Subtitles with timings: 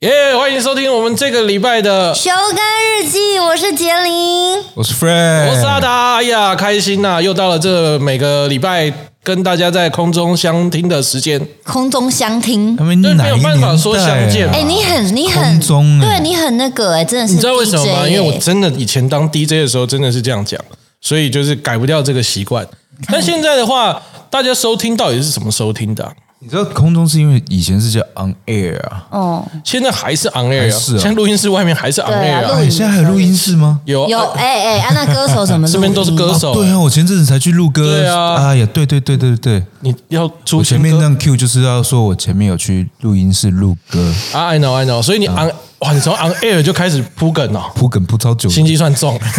[0.00, 2.64] 耶欢迎收听我们这个礼拜的，修干
[3.02, 4.56] 日记，我是杰林。
[4.72, 6.14] 我是 Fred，我是阿达。
[6.14, 8.90] 哎呀，开心呐、又到了这每个礼拜
[9.22, 11.46] 跟大家在空中相听的时间。
[11.64, 12.82] 空中相听他。
[12.82, 17.98] 们对哪一没有办法年说相见哎、你很你很空中哎对你很那个哎、真的是 DJ 你知道为什么吗？
[18.04, 20.58] 哎因为我真的以前当 DJ 的时候真的是这样讲，
[21.02, 22.66] 所以就是改不掉这个习惯。
[23.12, 26.12] 但现在的话，大家收听到底是怎么收听的啊、
[26.42, 30.98] 你知道空中是因为以前是叫 on air 啊，哦，现在还是 on air 是啊。
[30.98, 33.78] 现在录音室外面还是 on 对 air 啊，啊录哎，现在还有录音室吗？
[33.84, 34.08] 有啊。
[34.08, 35.72] 有哎哎，啊那歌手什么录？
[35.74, 37.98] 这边都是歌手、对啊，我前阵子才去录歌。
[37.98, 38.36] 对啊。
[38.36, 44.00] 哎呀，对对对对对，你要出我前面那样 Q 就是要说我前面有去录音室录歌，
[44.32, 48.54] 啊，I know I know，所以你 on 哇，你从 on air 就开始铺梗哦，铺梗铺超久的。
[48.54, 49.18] 心机算重。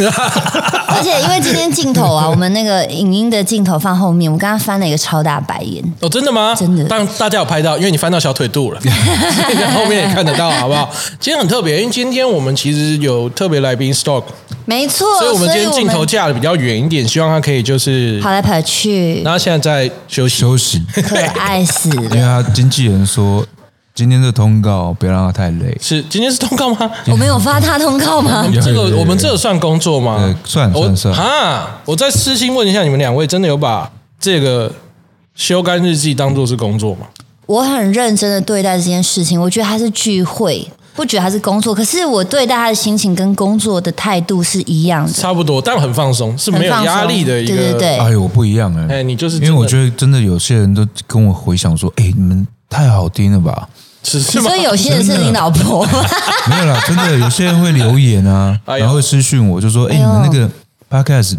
[0.88, 5.84] 而且因为今天镜头啊， 我们那个影音的镜头放后面，我刚刚翻了一个超大白眼。
[6.00, 6.56] 哦，真的吗？
[6.56, 8.80] 真的但大家有拍到，因为你翻到小腿肚了，
[9.76, 10.92] 后面也看得到，好不好？
[11.20, 14.24] 今天很特别，因为今天我们其实有特别来宾 Stock，
[14.66, 20.40] 没错，所以我们今天镜头架的比较远一点，希望他可以就是，跑来跑去，然后现在在休息。
[20.42, 22.22] 休息，可爱死了因为。
[22.22, 23.46] 他经纪人说
[23.94, 26.90] 今天的通告不要让他太累，是今天是通告吗？
[27.12, 28.48] 我们有发他通告吗？
[28.54, 30.36] 有 这个我们这个算工作吗对？
[30.46, 34.72] 算我算算哈，我再私心问一下，你们两位真的有把这个
[35.36, 37.08] 修干日记当做是工作吗？
[37.48, 41.76] 我很认真的对待这件事情，我觉得它是聚会，不觉得它是工作。
[41.76, 47.56] 可是我对待他的心情跟工作的态度是一样的，差不多，但很放松，是没有压力的一个。
[47.58, 53.68] 对对对哎呦，我不一样哎，哎，你就是因为我觉得真的有些人都跟我回想说，哎，你们太好听了吧？
[54.04, 54.56] 得是是所？
[54.58, 55.86] 以有些人是你老婆，
[56.50, 60.50] 没有啦，真的有些人会留言啊，哎呦然后会私讯我，就说：“哎、你们那个
[60.90, 61.38] podcast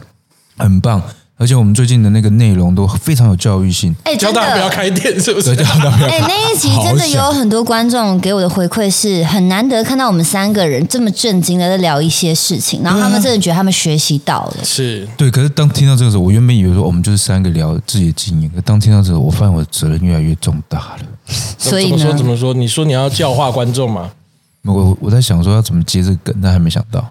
[0.58, 1.02] 很棒，
[1.42, 3.92] 而且我们最近的那个内容都非常有教育性。
[4.04, 4.68] 哎，真教大家不要。
[4.68, 5.56] 开店，是不是？
[5.56, 14.64] 教大家不要哎，那一集 真的有很多观众给我的回馈是很难得看到我们三个人这么震惊的在聊一些事情，然后他们真的觉得他们学习到了。
[14.64, 20.98] 是对，可是当听到这个时候，我原本以为说我们就是三个聊自己的经验，可当听到这个，我发现我的责任越来越重大了。
[21.58, 22.14] 所以怎么说？
[22.14, 22.54] 怎，么说？
[22.54, 24.08] 你说你要教化观众吗？
[24.64, 27.04] 我我在想说要怎么接这个梗，但还没想到。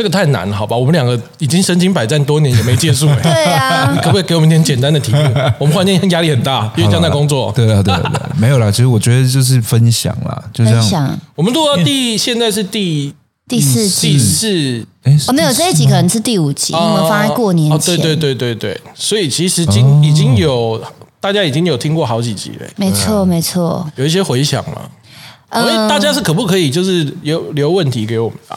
[0.00, 0.74] 这个太难了，好吧？
[0.74, 3.20] 我们两个已经身经百战多年，也没结束 哎。
[3.20, 5.18] 对啊你，可不可以给我们一点简单的题目？
[5.58, 7.52] 我们环境压力很大，因为这样在工作。
[7.54, 8.70] 对啊，对啊， 对啊，没有啦。
[8.70, 13.12] 其实我觉得就是分享啦，就像分享我们录到第现在是第
[13.46, 17.94] 第四第季四，哎哦，没有这一集可能是第五集，因为我们放在过年哦，前。
[17.98, 20.82] 对对对对对，所以其实今哦已经有
[21.20, 23.86] 大家已经有听过好几集了，没错没错。
[23.96, 24.80] 有一些回响了。
[24.82, 24.90] 嗯
[25.52, 28.56] 所以大家是可不可以就是留留问题给我们啊？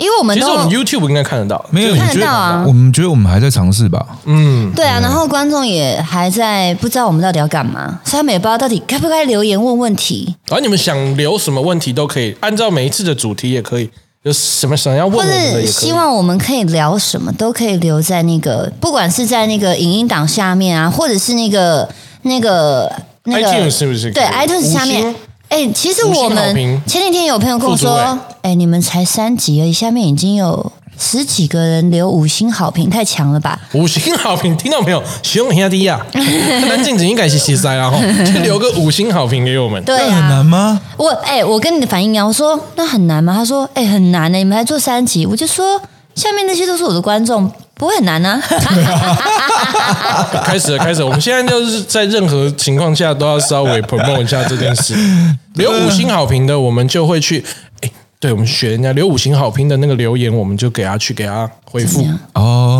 [0.00, 4.04] 因为我们都其实我们 YouTube 应该看得到，没有，看得到啊我们觉得我们还在尝试吧。
[4.24, 13.90] 嗯，对啊，然后观众也还在不知道我们到底要干嘛，所以他们也不知道到底该不该留言问问题，然后你们想留什么问题都可以，按照每一次的主题也可以，
[14.22, 15.66] 有什么想要问或我们的也可以。
[15.66, 21.88] 是希望我们可以聊什么，都可以留在那个，不管是在那个影音档下面啊，或者是那个
[22.22, 22.90] 那个
[23.24, 25.16] 那个 iTunes 是不是对可以 iTunes 下面五星。
[25.50, 26.54] 哎，其实我们
[26.86, 33.58] 前几天有朋友跟我说，哎，你们才三集而已，下面已经有十几个人留五星好评，太强了吧？
[33.74, 35.02] 五星好评，听到没有？
[35.24, 37.98] 使用一下低呀， 那镜子应该是西塞然后
[38.32, 39.82] 就留个五星好评给我们。
[39.82, 40.80] 对那很啊，难吗？
[40.96, 43.34] 我哎、我跟你的反应一样，我说那很难吗？
[43.34, 45.80] 他说哎、很难呢、你们还做三集，我就说
[46.14, 47.50] 下面那些都是我的观众，
[47.80, 48.38] 不会很难啊。
[50.44, 54.94] 开始了，开始了，我们现在就是在任何情况下都要稍微 promote 一下这件事。
[55.56, 57.42] 留五星好评的，我们就会去，
[57.80, 62.79] 哎，对，我们学人家留五星好评的那个留言，我们就给他去给他回复，哦，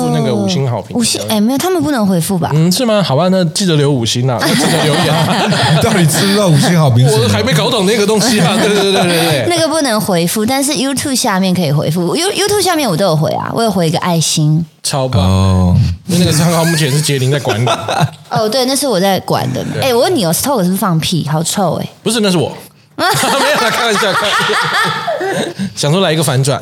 [0.00, 0.96] 复那个五星好评。
[0.96, 2.50] 五星哎、没有，他们不能回复吧？
[2.54, 3.02] 嗯，是吗？
[3.02, 5.46] 好吧，那记得留五星啦，那 记得留言啊。
[5.76, 7.06] 你 到底知不知道五星好评？
[7.06, 8.56] 我还没搞懂那个东西啊！
[8.60, 12.16] 对对对对对对，那个不能回复，但是 YouTube 下面可以回复。
[12.16, 14.64] You YouTube 下面我都有回啊，我有回一个爱心。
[14.82, 15.22] 超棒！
[15.22, 17.68] 哦，因为那个账号目前是杰林在管理，
[18.30, 19.62] 哦，对，那是我在管的。
[19.82, 22.50] 哎、我问你哦，Stock 是不是放屁，好臭哎、不是，那是我。
[22.96, 25.52] 没有啦，开玩笑，开玩笑。
[25.76, 26.60] 想说来一个反转，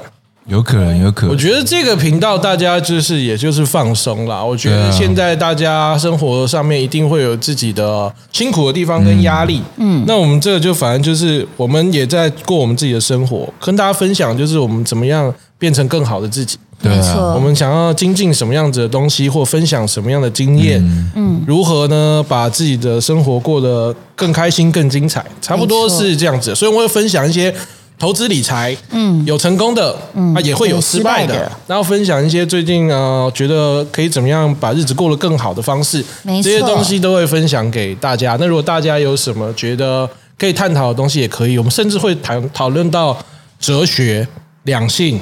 [0.49, 1.31] 有可能，有可能。
[1.31, 4.43] 我觉得这个频道大家就是也就是放松啦。
[4.43, 16.56] 我觉得现在大家生活上面一定会有自己的辛苦的地方跟压力，嗯，那我们这个就反正就是我们也在过我们自己的生活，跟大家分享就是我们怎么样变成更好的自己。
[16.81, 20.81] 对啊，没错我们想要精进什么样子的东西，或分享什么样的经验，
[21.15, 22.25] 嗯，如何呢？
[22.27, 26.55] 把自己的生活过得更开心、更精彩，差不多是这样子。
[26.55, 27.53] 所以我会分享一些
[27.99, 31.53] 投资理财，嗯，有成功的，嗯，啊，也会有失败的，败的。
[31.67, 36.45] 然后分享一些最近呃觉得可以怎么样把日子过得更好的方式，没错。
[36.45, 38.37] 这些东西都会分享给大家。
[38.39, 40.09] 那如果大家有什么觉得
[40.39, 41.59] 可以探讨的东西也可以。
[41.59, 43.17] 我们甚至会谈讨论到
[43.59, 44.27] 哲学、
[44.62, 45.21] 两性、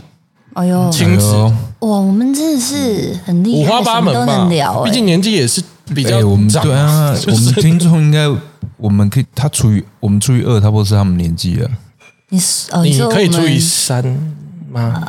[0.53, 1.33] 哎呦，亲子，
[1.79, 4.39] 哇，我们真的是很厉害，五花八门什么都吧。
[4.41, 4.83] 能聊、。
[4.83, 4.91] 哎。
[4.91, 5.63] 毕竟年纪也是
[5.95, 8.29] 比较哎我们长对啊，就是我们听众应该，
[8.77, 11.71] 我们可以，他除以我们除以二，差不多是他们年纪了，
[12.31, 14.03] 你是哦，你可以除以三
[14.71, 15.03] 吗？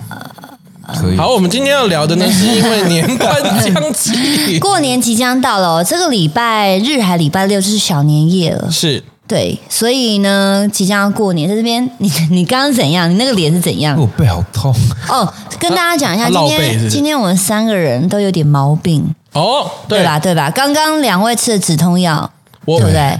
[1.02, 1.18] 可以。
[1.18, 4.14] 好，我们今天要聊的呢，是因为年关将至，
[4.62, 13.10] 过年即将到了、哦，这个礼拜日还礼拜六就是小年夜了，是对，所以呢，即将要过年，在这边， 你你刚刚怎样？
[13.10, 14.00] 你那个脸是怎样？
[14.00, 14.74] 我背好痛，
[15.10, 15.28] 哦，
[15.60, 19.04] 跟大家讲一下，他今天今天我们三个人都有点毛病，
[19.34, 20.20] 哦，对对吧？
[20.20, 20.52] 对吧？
[20.52, 22.32] 刚刚两位吃的止痛药，
[22.66, 23.20] 对不对？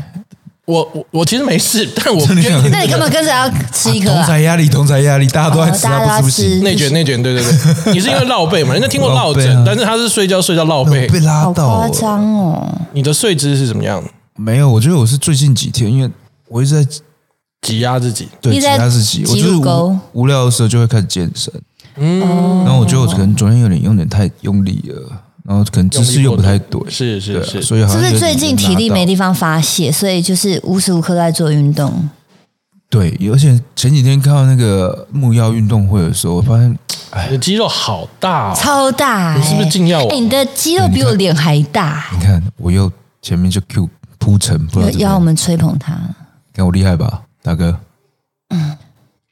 [0.68, 4.28] 我我我其实没事， 但我真的跟那你干嘛跟着要吃一颗同啊？
[4.28, 8.74] 财压力，同财压力，大家都在吃，哦大家都他不要吃吃不行，内卷内卷，对对对， 你是因为落背嘛？
[8.74, 11.08] 人家听过落枕，但是他是睡觉睡到落背。
[11.08, 11.88] 被拉到了。
[11.88, 12.82] 夸张哦！
[12.92, 14.04] 你的睡姿是怎么样？
[14.36, 16.12] 没有，我觉得我是最近几天，因为
[16.50, 16.92] 我一直在
[17.62, 21.52] 挤压自己，对挤压自己，我挤就是无无聊的时候就会开始健身，
[21.96, 22.20] 嗯，
[22.66, 25.12] 然后我觉得我可能昨天有点用点太用力了，
[25.48, 32.10] 然后可能姿势又不太对，是是是，所以好是不是最近体力没地方发泄，所以就是无时无刻都在做运动？
[32.90, 36.78] 对，而且前几天看到那个木曜运动会的时候，我发现，
[37.12, 39.38] 哎你，的肌肉好大哦，超大、欸！
[39.38, 42.92] 你是不是禁药你的肌肉比我脸还大、你看我又
[43.22, 45.98] 前面就 Q 铺陈，不要要我们吹捧他。
[46.54, 47.80] 看我厉害吧，大哥？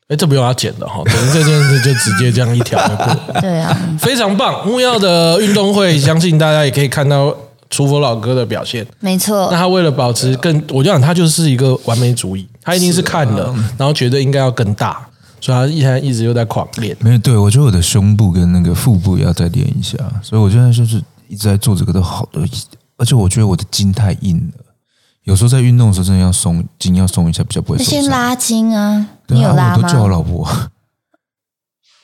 [0.07, 4.63] 哎，这不用他剪的哈，等于这件事就直接这样一条就过，对啊，非常棒。
[4.67, 7.35] 木曜的运动会，相信大家也可以看到
[7.71, 8.85] 厨佛老哥的表现。
[8.99, 9.57] 没错那。
[9.57, 15.03] 他为了保持更，我就想他就是一个完美主义，他一定是看了，然后觉得应该要更大，
[15.41, 16.95] 所以他一天一直又在狂练。
[16.99, 22.39] 没有，对我觉得我的胸部跟那个腹部也要再练一下，所以我现在就是一直在做这个都好的，
[22.97, 24.64] 而且我觉得我的筋太硬了，
[25.25, 30.11] 有时候在运动的时候真的要松筋，要松一下，比较不会先拉筋啊，对啊，你有拉我都叫我吗？
[30.13, 30.47] 老婆，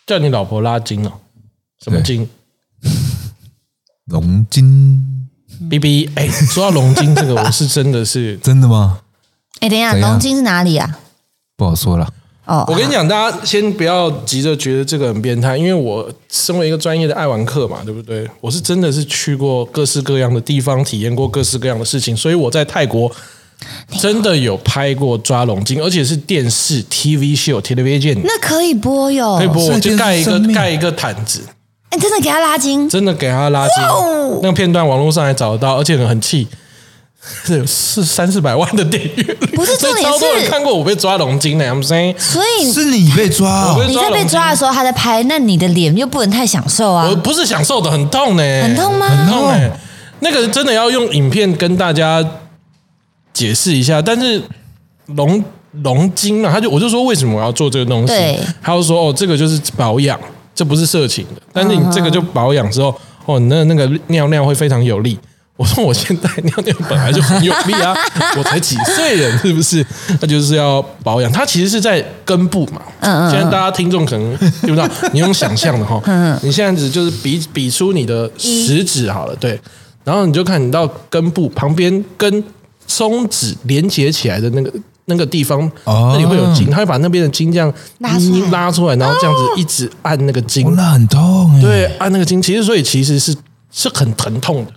[0.05, 1.11] 叫你老婆拉筋哦，
[1.83, 2.27] 什么筋
[4.05, 5.29] 龙筋
[5.69, 9.01] ，？B B，哎，说到龙筋这个，我是真的是， 真的吗？
[9.59, 10.99] 哎、等一下，龙筋是哪里啊？
[11.55, 12.11] 不好说了，
[12.45, 18.27] 哦，我跟你讲，大家先不要急着觉得这个很变态，因为我身为一个专业的爱玩客嘛，对不对？
[18.41, 23.09] 我是真的是去过各式各样的地方，体验过各式各样的事情，所以我在泰国
[23.99, 31.41] 真的有拍过抓龙筋，而且是电视 TV show television 那可以播哟，可以播，我就盖一个盖一个毯子，
[31.89, 36.47] 哎、真的给他拉筋，真的给他拉筋哦，那个片段网络上还找得到，而且很气。
[37.45, 47.07] 是是三四百万的电影院，不是 所以重点超多人是看过我被抓龙筋的，I'm saying，所以是你被抓、你在被抓的时候他在拍，那你的脸又不能太享受啊。
[47.07, 49.07] 我，不是享受的，很痛呢，很痛吗？
[49.07, 49.69] 很痛哎、
[50.21, 52.25] 那个真的要用影片跟大家
[53.31, 54.41] 解释一下，但是
[55.05, 55.43] 龙
[55.83, 58.13] 龙筋啊，他就我就说为什么我要做这个东西，
[58.63, 60.19] 他就说哦，这个就是保养，
[60.55, 62.93] 这不是色情的，但是你这个就保养之后，
[63.27, 65.19] 哦，你那那个尿尿会非常有力。
[65.61, 67.95] 我说我现在尿尿本来就很有力啊，
[68.35, 69.85] 我才几岁人是不是？
[70.19, 72.81] 那就是要保养，它其实是在根部嘛。
[73.01, 76.01] 嗯嗯嗯现在大家听众可能听不到，你用想象的哈，
[76.41, 79.59] 你现在只就是比比出你的食指好了，对，
[80.03, 82.43] 然后你就看你到根部旁边跟
[82.87, 84.73] 中指连接起来的那个
[85.05, 93.35] 那个地方，哦那里会有筋，他会把那边的筋这样拉出来拉出来，然后这样子一直按那个筋哦，，那很痛哎、对，按那个筋，其实所以其实是
[93.71, 94.71] 是很疼痛的，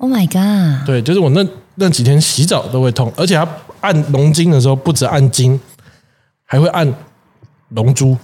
[0.00, 0.84] ，Oh my god！
[0.86, 3.46] 对，就是我那那几天洗澡都会痛，而且他
[3.80, 5.60] 按龙筋的时候不止按筋，
[6.44, 6.92] 还会按
[7.70, 8.16] 龙珠，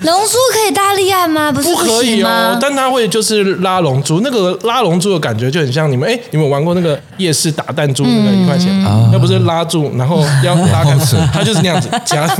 [0.00, 1.52] 龙珠可以大力按吗？
[1.52, 2.58] 不是不可以吗哦，？
[2.60, 8.68] 但他会就是拉龙珠，那个拉龙珠的感觉就很像你们哎，你们玩过那个夜市打弹珠那个一块钱，
[9.12, 10.98] 那不是拉住，然后要拉开，
[11.32, 12.26] 他就是那样子夹，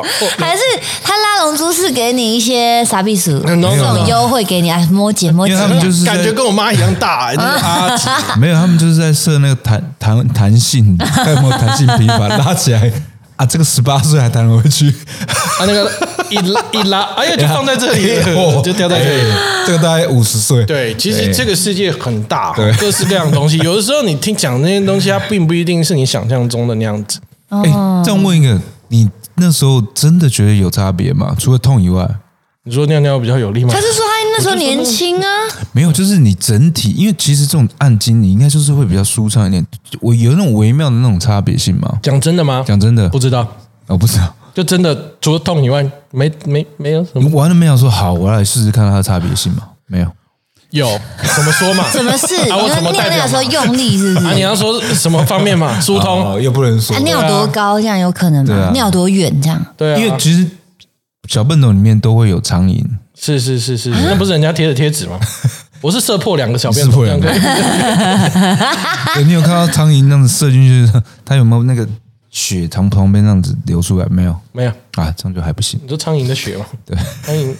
[0.00, 0.62] 哇，还是
[1.02, 4.78] 他拉龙珠是给你一些傻逼鼠嗯这种优惠给你啊？
[4.90, 8.08] 摸姐摸姐因为他们就是感觉跟我妈一样大，哎，那个 阿吉。
[8.38, 12.90] 没有，他们就是在设那个弹弹弹性，看有没有弹性疲乏，拉起来
[13.36, 15.90] 啊，这个十八岁还弹回去，啊，那个
[16.30, 19.30] 一拉一拉，哎呀，就放在这里了， 就掉在这里。
[19.30, 19.36] 哎
[19.68, 23.58] 这个大概五十岁，对，其实哎这个世界很大，对各式各样的东西。
[23.58, 27.20] 有的时候你听讲那些东西，它并不一定是你想象中的那样子。
[27.50, 27.62] 哎，
[28.02, 29.06] 这样问一个，你
[29.38, 31.34] 那时候真的觉得有差别吗？
[31.38, 32.08] 除了痛以外，
[32.64, 33.80] 你说尿尿比较有力吗他？
[33.80, 35.26] 是说他那时候年轻啊，
[35.72, 39.64] 没有，就是你整体，因为其实这种按筋，你应该就是会比较舒畅一点。
[40.00, 41.98] 我有那种微妙的那种差别性吗？
[42.02, 42.62] 讲真的吗？
[42.66, 43.46] 讲真的不，知道，
[43.86, 47.30] 我不知道，就真的除了痛以外，没没没有什么。
[47.32, 49.62] 我完全没有说好，我要来试试看它的差别性吗。
[49.86, 50.12] 没有，
[50.70, 50.86] 有
[51.34, 51.84] 怎么说嘛？
[51.92, 52.34] 怎么是？
[52.50, 54.26] 啊，我怎么你代表嘛尿尿的时候用力是不是？
[54.26, 55.78] 啊，你要说什么方面嘛？
[55.80, 58.54] 疏通，哦又不能说啊，，尿多高这样有可能吗？
[58.54, 59.64] 啊尿多远这样？
[59.76, 60.46] 对啊，因为其实
[61.28, 62.84] 小笨斗里面都会有苍蝇，
[63.18, 65.18] 是是是是，那不是人家贴的贴纸吗？
[65.80, 67.28] 我是射破两个小便破两个
[69.14, 70.92] 对你有看到苍蝇那样子射进去，
[71.24, 71.86] 它有没有那个
[72.30, 74.04] 血从旁边那样子流出来？
[74.10, 74.70] 没有没有？
[74.96, 75.78] 啊，这样就还不行。
[75.80, 76.64] 你说苍蝇的血吗？
[76.84, 77.54] 对，苍蝇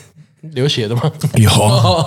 [0.52, 1.02] 流血的吗？
[1.36, 1.50] 有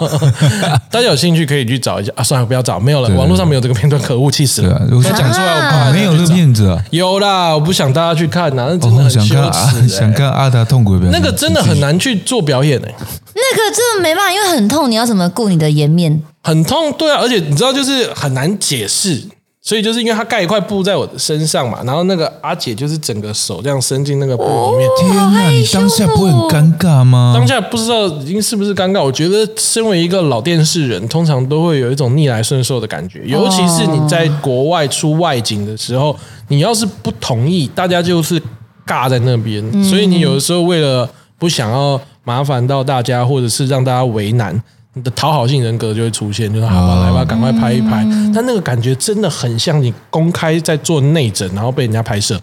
[0.90, 2.24] 大家有兴趣可以去找一下啊！
[2.24, 4.80] 算了，不要找，没有了，对网络上没有这个片段，可恶，气死了！
[5.04, 16.22] 讲出来，我怕没有这个片子啊，有啦，我不想大家去看呐，那真的哦，很羞想看啊，耻 欸，想看阿达痛苦的表演，那个真的很难去做表演诶，那个真的没办法，因为很痛，你要怎么顾你的颜面？
[16.44, 19.24] 很痛，对啊，而且你知道，就是很难解释。
[19.64, 27.32] 所以就是因为他盖一块布在我的身上嘛，然后那个阿姐就是整个手这样伸进那个布里面，天哪，你当下不会很尴尬吗？
[27.38, 29.04] 当下不知道已经是不是尴尬。
[29.04, 38.42] 我觉得身为一个老电视人，通常都会有一种逆来顺受的感觉，尤其是你在国外出外景的时候，你要是不同意，大家就是
[38.88, 44.60] 尬在那边，所以你有的时候为了不想要麻烦到大家，或者是让大家为难。
[44.94, 48.06] 你的讨好性人格就会出现，就是好吧，来吧，赶快拍一拍。
[48.34, 52.40] 但那个感觉真的很像你公开在做内诊，然后被人家拍摄，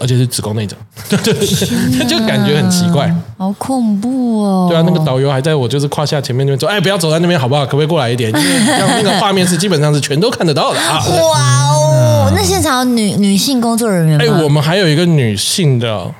[0.00, 0.78] 而且是子宫内诊，
[1.10, 3.14] 对对对，就感觉很奇怪。
[3.36, 4.66] 好恐怖哦！
[4.70, 7.66] 对啊，那个导游还在我就是胯下前面那边说：“哎，不要走在那边好不好？
[7.66, 8.30] 可不可以过来一点？
[8.30, 8.42] 因为
[8.78, 11.04] 那个画面是基本上是全都看得到的啊。
[11.06, 16.10] 哇哦，那现场有女女性工作人员哎，我们还有一个女性的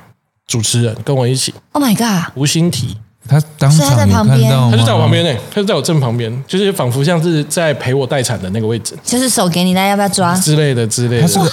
[0.47, 2.33] 主持人跟我一起，Oh my god！
[2.35, 2.97] 吴欣缇，
[3.29, 4.71] 他当所以他场在旁边看到吗？
[4.71, 10.35] 她就在我旁边呢，他就在我正旁边，就是仿佛像是在陪我待产的那个位置就是手给你，大家要不要抓？
[10.37, 11.23] 之类的之类的。
[11.23, 11.53] 他这个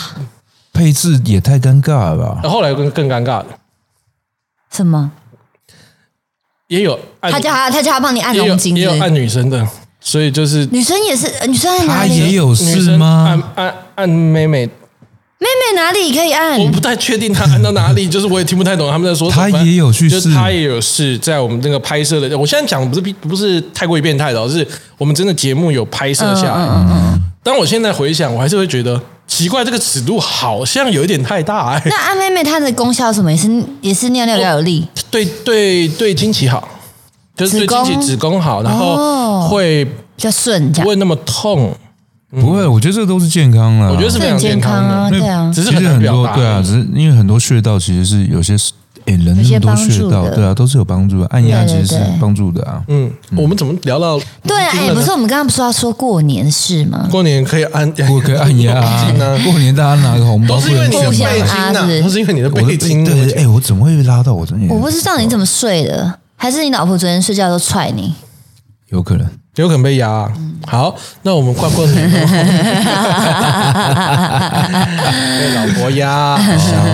[0.74, 2.40] 配置也太尴尬了吧？
[2.42, 3.48] 然后后来更更尴尬的，
[4.72, 5.12] 什么？
[6.68, 9.68] 也有按他叫他，他叫他帮你按也有龙筋是不是也有按女生的，
[10.00, 12.16] 所以就是女生也是，呃女生在哪他里？
[12.18, 13.44] 也有女事生按？
[13.56, 14.70] 按按妹妹。
[15.46, 16.60] 妹妹哪里可以按？
[16.60, 19.52] 我不太确定她按到哪里，就是我也听不太懂他们在说什么。
[19.52, 22.36] 他也有去试就是他也有试，在我们那个拍摄的。
[22.38, 27.20] 我现在讲不是不是太过于变态的哦，是我们真的节目有拍摄下来。
[27.44, 31.82] 当我现在回想，我还是会觉得奇怪，这个尺度好像有一点太大、哎。
[31.86, 33.32] 那按妹妹她的功效是什么？
[33.32, 34.88] 也是也是尿尿比较有力。
[35.12, 36.68] 对对对，经期好，
[37.36, 41.72] 就是对经期子宫好，然后哦会比较顺，不会那么痛。
[42.42, 43.90] 不会，我觉得这个都是健康啊。
[43.92, 45.20] 我觉得是非常健康康啊，的。
[45.20, 45.52] 对啊。
[45.54, 48.56] 只是其实很多对啊，只是因为很多穴道其实是有些
[49.06, 51.28] 诶人有些那么多穴道，的对啊，都是有帮助的。
[51.28, 52.82] 按压其实是帮助的啊。
[52.88, 57.08] 嗯，我们怎么聊到对啊，哎，不是我们刚刚不是要说过年的事吗？
[57.12, 59.08] 过年可以按， 我可以按压啊？
[59.46, 63.06] 过年大家拿个红包，都是因为你的背筋呐啊是不是，都是因为你的背筋。
[63.06, 64.68] 对，哎，我怎么会拉到我这里？
[64.70, 68.14] 我不知道你怎么睡的，还是你老婆昨天睡觉都踹你？
[68.90, 69.28] 有可能。
[69.64, 70.32] 有可能被压、啊。
[70.68, 72.20] 好，那我们过过年了，
[75.40, 76.36] 被老婆压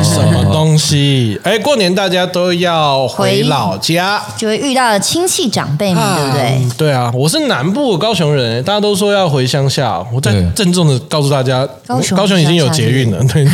[0.04, 1.40] 什么东西？
[1.44, 4.22] 哎，过年大家都要回回老家。
[4.36, 6.70] 就会遇到亲戚长辈们，对不对嗯？
[6.78, 13.46] 对啊，我是南部高雄人，大家都说要回乡下，我再郑重的告诉大家，高雄高雄已经有捷运了，对，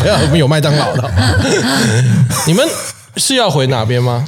[0.00, 1.10] 不要我们有麦当劳了。
[2.46, 2.64] 你们
[3.16, 4.24] 是要回哪边吗？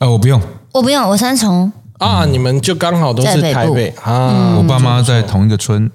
[0.00, 0.42] 啊，我不用，
[0.72, 5.90] 我不用，我三重啊，你们就刚好都是台在北部北啊，我爸妈在同一个村，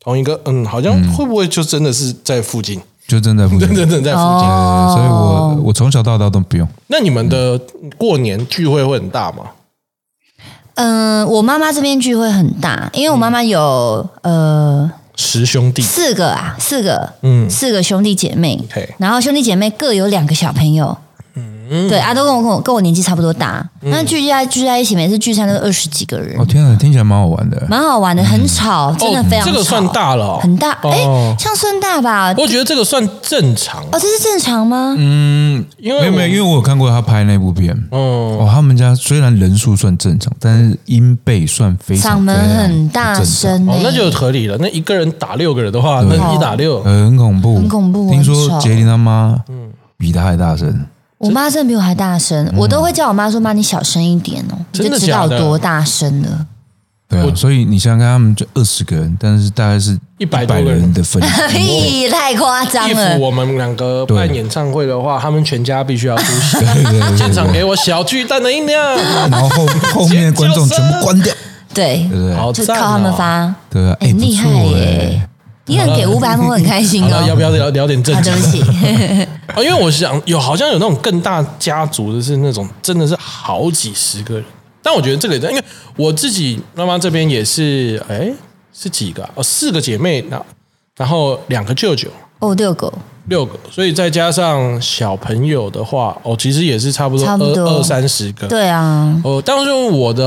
[0.00, 2.80] 同一个，嗯，好像会不会就真的是在附近？
[3.06, 3.68] 就正在附近。
[3.68, 4.48] 真 的真的在附近。
[4.94, 6.66] 所以我我从小到大都不用。
[6.86, 7.60] 那你们的
[7.98, 9.44] 过年聚会会很大吗？
[10.76, 20.96] 嗯、我妈妈这边聚会很大，因为我妈妈有呃十兄弟，四个啊，四个，嗯四个兄弟姐妹嘿，然后兄弟姐妹各有两个小朋友。
[21.70, 21.88] 嗯。
[21.88, 26.38] 对啊，都跟我跟我跟我年纪差不多大，那聚在聚在一起，每次聚餐都是二十几个人。
[26.38, 27.66] 哦，，天啊，听起来蛮好玩的。
[27.68, 29.52] 蛮好玩的，很吵，真的非常吵。
[29.52, 30.24] 这个算大了。
[30.24, 31.34] 哦，很大，哎、哦。
[31.38, 32.34] 这样算大吧？
[32.38, 34.94] 我觉得这个算正常，哦，这是正常吗？
[34.96, 37.72] 嗯，因为没有没有，因为我有看过他拍那部片。
[37.90, 44.56] 嗯，哦，他们家虽然人数算正常，但是音贝算非常嗓门很大声、欸，哦，那就合理了。
[44.60, 49.36] 那一个人打六个人的话，那一打六，呃很恐怖，很恐怖听说杰林他妈
[49.96, 50.86] 比他还大声，
[51.22, 56.46] 我妈真的比我还大声，我都会叫我妈说：“妈，你小声一点哦。”你真的就知道有多大声了。
[57.08, 61.32] 对啊，所以你想想看，他们就二十个人，但是大概是一百多个人人的分 量，
[62.10, 63.22] 太夸张一了服！
[63.22, 66.58] 我们两个办演唱会的话，他们全家必须要出席，
[67.16, 68.82] 现场给我小巨蛋的音量，
[69.30, 71.32] 然后后后面的观众全部关掉，
[71.72, 72.34] 对，对不对？
[72.34, 73.14] 好赞就靠他们哦。
[73.16, 75.28] 发，对啊，很厉害错耶
[75.66, 75.66] 哎，！
[75.66, 77.36] 你很给五百，我很开心哦，要哦。
[77.36, 78.60] 不要聊聊点正啊，经对不起，
[79.46, 79.56] 啊？
[79.62, 84.44] 因为我想有好像有那种更大家族的是那种真的是好几十个人，
[84.82, 85.64] 但我觉得这个，因为
[85.96, 88.32] 我自己妈妈这边也是，哎，
[88.72, 89.28] 是几个？
[89.34, 90.42] 哦，四个姐妹，然
[90.96, 92.08] 然后两个舅舅，
[92.40, 92.92] 哦，六个，
[93.26, 98.46] 六个，所以再加上小朋友的话，哦，其实也是差不多二二三十个。
[98.48, 100.24] 对啊，哦，当时我的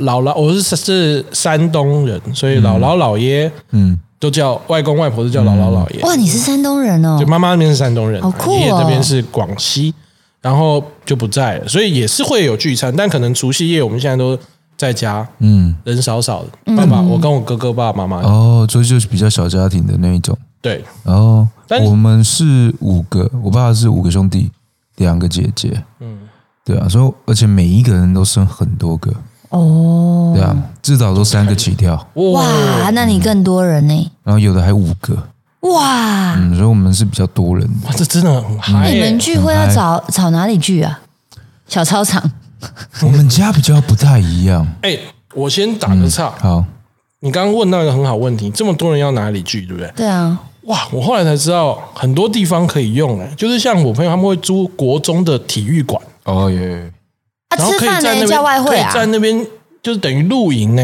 [0.00, 6.00] 姥姥，我是是山东人，所以姥姥姥爷，嗯，都叫外公外婆都叫姥姥姥爷。
[6.02, 7.16] 哇，你是山东人哦？
[7.20, 8.54] 就妈妈那边是山东人，好酷哦。
[8.54, 9.94] 爷爷这边是广西。
[10.42, 14.38] 然后就不在了，所以也是会有聚餐，但可能除夕夜我们现在都
[14.76, 16.76] 在家，嗯，人少少的。
[16.76, 20.38] 爸爸，我跟我哥哥、爸爸妈妈，哦，所以就是比较小家庭的那一种。
[20.60, 21.48] 对，哦，
[21.82, 24.48] 我们是五个，我爸爸是五个兄弟，
[24.96, 26.20] 两个姐姐，嗯，
[26.64, 29.12] 对啊，所以而且每一个人都生很多个，
[29.58, 31.94] 哦，对啊，至少都三个起跳。
[32.14, 34.10] 哇，那你更多人呢？
[34.22, 35.16] 然后有的还五个。
[35.60, 38.92] 哇，嗯，所以我们是比较多人，哇，这真的很嗨。
[38.92, 41.00] 你们聚会要找找哪里聚啊？
[41.66, 42.30] 小操场。
[43.02, 44.66] 我们家比较不太一样。
[44.82, 44.96] 哎，
[45.34, 46.32] 我先打个岔。
[46.38, 46.64] 好，
[47.20, 49.92] 你刚刚问到一个很好问题，这么多人要哪里聚，对不对？
[49.96, 50.40] 对啊。
[50.62, 56.00] 哇，我后来才知道很多地方可以用哎，就是像我朋友他们会租国中的体育馆。
[56.24, 56.92] 哦耶。
[57.56, 59.46] 啊，吃饭呢叫外汇啊，在那边
[59.82, 60.82] 就是等于露营呢。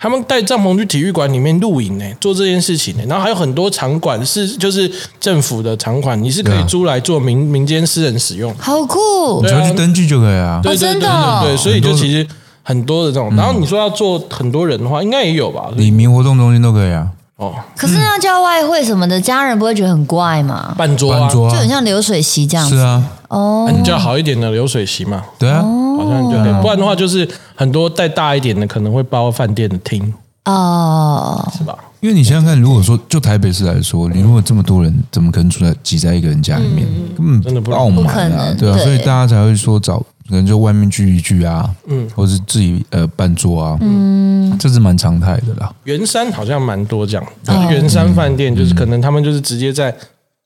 [0.00, 3.02] 他们带帐篷去体育馆里面露营呢，做这件事情呢。
[3.08, 8.54] 然后还有很多场馆是就是政府的场馆，你是可以租来做民民间私人使用。
[8.58, 9.42] 好酷！
[9.42, 10.60] 只要去登记就可以啊。
[10.62, 12.24] 对对对对对，所以就其实
[12.62, 13.34] 很多的这种。
[13.34, 15.68] 然后你说要做很多人的话，应该也有吧？
[15.74, 17.08] 里民活动中心都可以啊。
[17.34, 20.76] 哦，可是那叫外汇什么的，家人不会觉得很怪吗？
[20.78, 22.68] 半桌啊，就很像流水席这样。
[22.68, 25.22] 是啊，哦，你叫好一点的流水席嘛。
[25.38, 26.62] 对啊，好像就可以。
[26.62, 30.12] 不然的话，就是很多再大一点的，可能会包饭店的厅。
[30.44, 31.76] 哦，是吧？
[32.00, 36.86] 因为你想想看，如果说就台北市来说，你如果这么多人，怎么可能住在挤在一个人家里面？
[37.16, 45.70] 根本真的不傲慢啊，对啊，所以大家才会说找可能就外面聚一聚啊，嗯，或是自己呃办桌啊，嗯，这是蛮常态的啦。
[45.84, 47.26] 圆山好像蛮多这样，
[47.70, 49.94] 圆山饭店就是可能他们就是直接在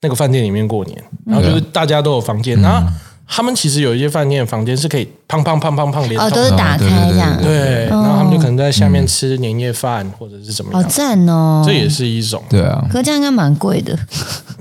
[0.03, 2.87] 那个饭店里面过年，然后就是大家都有房间然后。
[3.35, 7.41] 他们其实有一些饭店房间是可以砰砰砰砰砰连哦，都是打开这样。
[7.41, 10.83] 对，然后他们就可能在下面吃年夜饭或者是怎么样。
[10.83, 11.63] 好赞哦！
[11.65, 12.43] 这也是一种。
[12.51, 13.99] 对啊，可这样应该蛮贵的。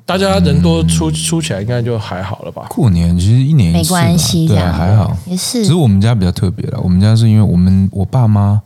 [0.06, 2.67] 大家人多出出起来应该就还好了吧？
[2.69, 5.63] 过年其实一年没关系，对还好也是。
[5.63, 8.62] 只是我们家比较特别了，我们家是因为我们我爸妈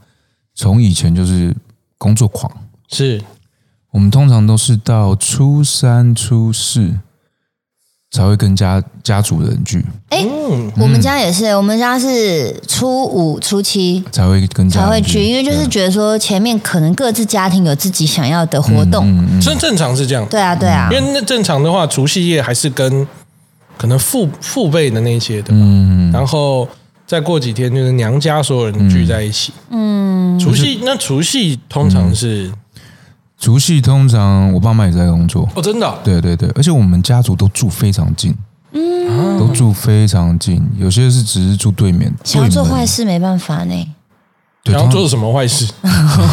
[0.54, 1.56] 从以前就是
[1.98, 2.52] 工作狂，
[2.90, 3.20] 是
[3.96, 6.96] 我们通常都是到初三初四。
[8.12, 9.86] 才会跟家家族人聚。
[10.08, 10.26] 哎，
[10.78, 19.06] 我们家也是，我们家是初五、初七才会跟才会聚，因为就是觉得说前面可能各自家庭有自己想要的活动，
[19.42, 20.26] 正正常是这样。
[20.30, 23.06] 对啊，对啊，因为那正常的话，除夕夜还是跟
[23.78, 26.66] 可能父父辈的那些的，嗯，然后
[27.06, 29.52] 再过几天就是娘家所有人聚在一起。
[29.72, 32.50] 嗯，除夕那除夕通常是。
[33.38, 38.34] 除夕通常我爸妈也在工作哦，真的，对对对，而且我们家族都住非常近，
[38.72, 42.12] 嗯，都住非常近，有些是只是住对面。
[42.24, 43.74] 想要做坏事没办法呢，
[44.64, 45.68] 想要做什么坏事？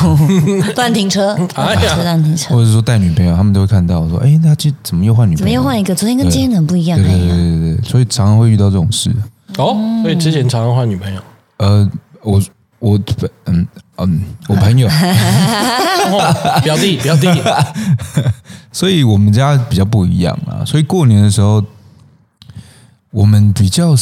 [0.76, 5.44] 乱停车，哎呀，乱停车，或者说带女朋友，他们都会看到说，哎，那今怎么又换女朋友？
[5.44, 5.94] 怎么又换一个？
[5.94, 9.10] 昨天跟今天很不一样，对对对对对，所以常常会遇到这种事。
[9.58, 11.20] 哦，所以之前常常换女朋友，
[11.58, 11.90] 呃，
[12.22, 12.40] 我。
[12.82, 12.98] 我
[13.44, 13.64] 嗯
[14.06, 14.88] 嗯，我朋友。
[16.62, 17.28] 表 弟表弟，
[18.72, 20.64] 所以我们家比较不一样啊。
[20.64, 21.62] 所以过年的时候，
[23.10, 23.94] 我们比较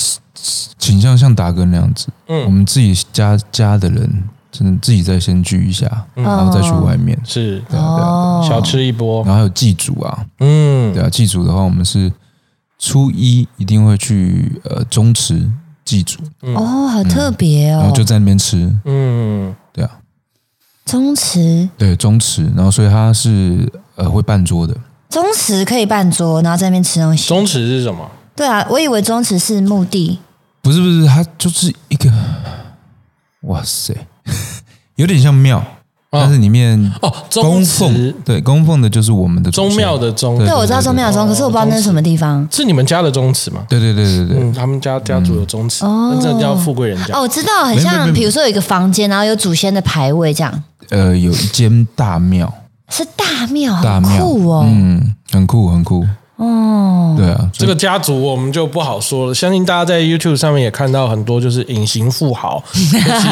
[0.79, 7.63] 倾向像达哥那样子，嗯，我们自己家家的人，真的自己再先聚一下，然后再去外面，是。
[8.49, 9.23] 小吃一波。
[9.25, 12.11] 然后还有祭祖啊，嗯，对啊，祭祖的话，我们是
[12.79, 15.51] 初一一定会去呃宗祠。
[15.83, 16.21] 祭祖。
[16.55, 19.53] 哦，好特别哦，然后就在那边吃，嗯，
[20.91, 24.75] 宗祠对宗祠，然后所以它是呃会办桌的，
[25.09, 27.29] 宗祠可以办桌，然后在那边吃东西。
[27.29, 28.11] 宗祠是什么？
[28.35, 30.19] 对啊，我以为宗祠是墓地，
[30.61, 32.13] 不是不是，它就是一个，
[33.43, 33.95] 哇塞，
[34.97, 35.63] 有点像庙。
[36.13, 42.45] 但是里面哦，供奉对供奉的就是我们的宗庙的宗，对，我知道宗庙的宗，可是我不知道那是什么地方。
[42.51, 43.65] 是你们家的宗祠吗？
[43.69, 47.15] 对对对对对，他们家家族有宗祠，那这叫富贵人家。
[47.15, 50.65] 哦，我知道，很像，比如说有一个房间，然后有祖先的牌位这样。
[50.91, 52.53] 呃，有一间大庙，
[52.89, 56.07] 是大庙，大庙酷哦，嗯，很酷很酷。
[56.37, 59.35] 哦，对啊，这个家族我们就不好说了。
[59.35, 62.89] 相信大家在 YouTube 上面也看到很多就是隐形富豪， 其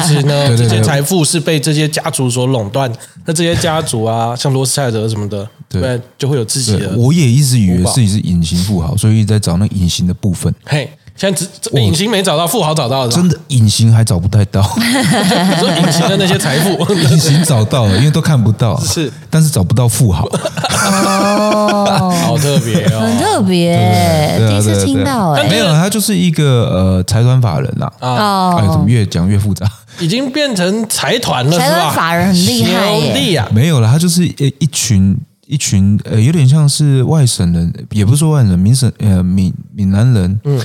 [0.06, 2.92] 实呢，这些财富是被这些家族所垄断。
[3.24, 6.94] 那这些家族啊， 像罗斯柴尔德什么的，对，就会有自己的。
[6.98, 10.54] 我也一直以为自己是隐形富豪，所以在找那隐形的部分。
[10.66, 20.24] 嘿，现在只这隐形没找到，富豪找到了，真的隐形还找不太到，你 说隐形的那些财富， 隐形找到了，因为都看不到，是，但是找不到富豪。
[20.26, 23.00] 哦， 好特别哦。
[23.00, 27.92] 很哦特别，第一次听到哎、没有，他就是一个呃财团法人啦。
[27.98, 29.66] 啊，哎，怎哦么，越讲越复杂？
[29.98, 31.80] 已经变成财团了，财是吧？
[31.80, 33.12] 团法人很厉害耶。
[33.12, 40.60] 兄弟啊，没有了，他就是一一群一群呃，有点像是外省人，也不是说外省人，闽省呃闽闽南人，嗯，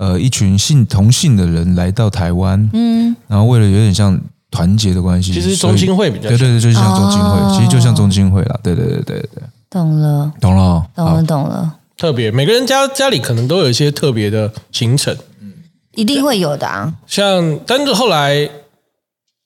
[0.00, 4.18] 呃，一群姓同姓的人来到台湾，嗯，然后为了有点像
[4.50, 15.14] 团结的关系，其实中心会比较对对对，就像中心会，哦其实就像中心会啦，对对对对对，懂了，懂了哦，懂了，懂了，特别，每个人家家里可能都有一些特别的行程，
[15.94, 16.94] 一定会有的啊。
[17.06, 18.48] 像但是后来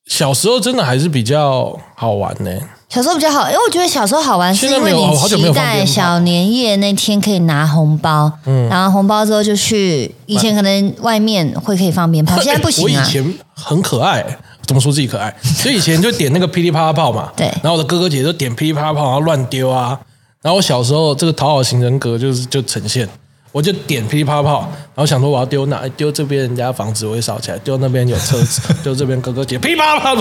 [0.06, 2.50] 小时候真的还是比较好玩呢。
[2.94, 13.04] 小时候比较好，因为我觉得小时候好玩，是现在没因为你有好久没期待小年夜那天可以拿红包，嗯，然后红包之后就去，以前可能外面会可以放鞭炮，现在不我行啊。
[13.04, 14.24] 以前很可爱，
[14.64, 15.34] 怎么说自己可爱？
[15.42, 19.98] 所以以前就点那个噼里啪啦炮嘛，对然后我的哥哥姐姐就点噼里啪啦炮，然后乱丢啊。
[20.40, 23.08] 然后我小时候这个讨好型人格就是就呈现，
[23.54, 24.62] 我就点噼里啪啦炮，
[24.96, 25.76] 然后想说我要丢哪？
[25.76, 30.14] 哎丢这边人家房子我会烧起来，丢那边有车子， 丢这边哥哥姐噼里啪啦啪，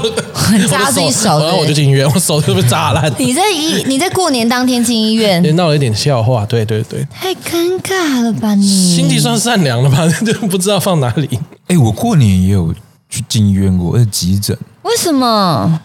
[0.68, 3.12] 扎自己手然 后我就进医院，我手就被扎烂。
[3.18, 8.68] 你在医你在过年当天进医院，连闹了一点笑话，对对对，太尴尬了吧你？
[8.96, 10.08] 心地算善良了吧？
[10.24, 11.40] 就不知道放哪里。
[11.66, 12.72] 哎，我过年也有
[13.10, 14.56] 去进医院过，而且急诊。
[14.84, 15.82] 为什么？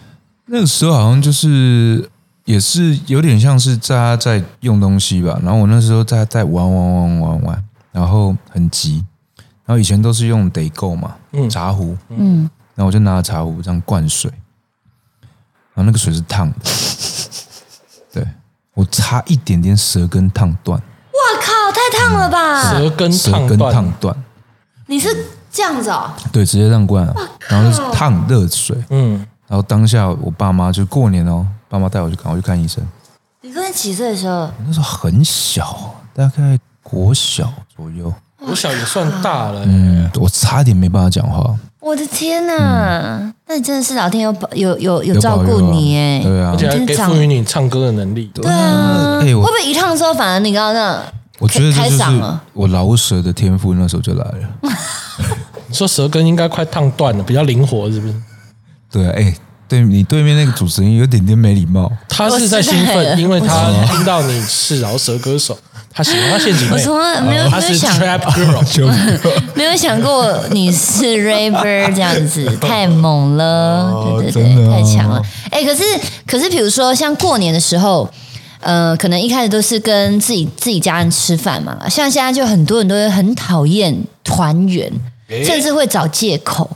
[0.51, 2.07] 那个时候好像就是
[2.49, 9.05] 也是有点像是在家在用东西吧，然后我那时候在在玩玩玩玩玩，然后很急，
[9.65, 11.15] 然后以前都是用得够嘛，
[11.47, 14.31] 茶壶，嗯，然后我就拿着茶壶这样灌水，
[15.75, 16.55] 然后那个水是烫的，
[18.11, 18.27] 对。
[18.73, 22.71] 我差一点点舌根烫断，哇靠，太烫了吧！
[22.71, 24.23] 舌根舌根烫断，烫断，
[24.87, 25.09] 你是
[25.51, 26.09] 这样子哦？
[26.31, 27.13] 对，直接这样灌啊，
[27.49, 32.83] 然后就是烫热水，嗯，然后当下我爸妈就过年哦，爸妈带我去赶快去看医生。
[33.41, 34.49] 你跟你几岁的时候？
[34.65, 38.13] 那时候很小，大概国小左右。
[38.37, 43.33] 国小也算大了、嗯，我差点没办法讲话，我的天哪！
[43.45, 48.31] 那你真的是老天有保有有有有照顾你哎，对啊而，且还给赋予你唱歌的能力。
[48.33, 51.03] 对啊，哎，我会不会一烫之后反而你刚刚那
[51.39, 52.41] 我觉得这开就是嗓了？
[52.53, 54.49] 我老舌的天赋，那时候就来了。
[55.67, 58.15] 你说舌根应该快烫断了，比较灵活，是不是？
[58.89, 59.35] 对啊，哎，
[59.69, 61.89] 对你对面那个主持人有点点没礼貌。
[62.09, 65.57] 他是在兴奋，因为他听到你是饶舌歌手，
[65.93, 68.91] 他喜欢他陷阱妹，我从来没有他是没有想 trap girl，
[69.55, 75.21] 没有想过你是 rapper 这样子， 太猛了，对对对，太强了。
[75.51, 75.83] 哎，可是
[76.25, 78.09] 可是，比如说像过年的时候。
[78.61, 84.91] 呃，可能一开始都是跟自己自己家人吃饭嘛，像现在就很多人都会很讨厌团圆，
[85.45, 86.69] 甚至会找借口。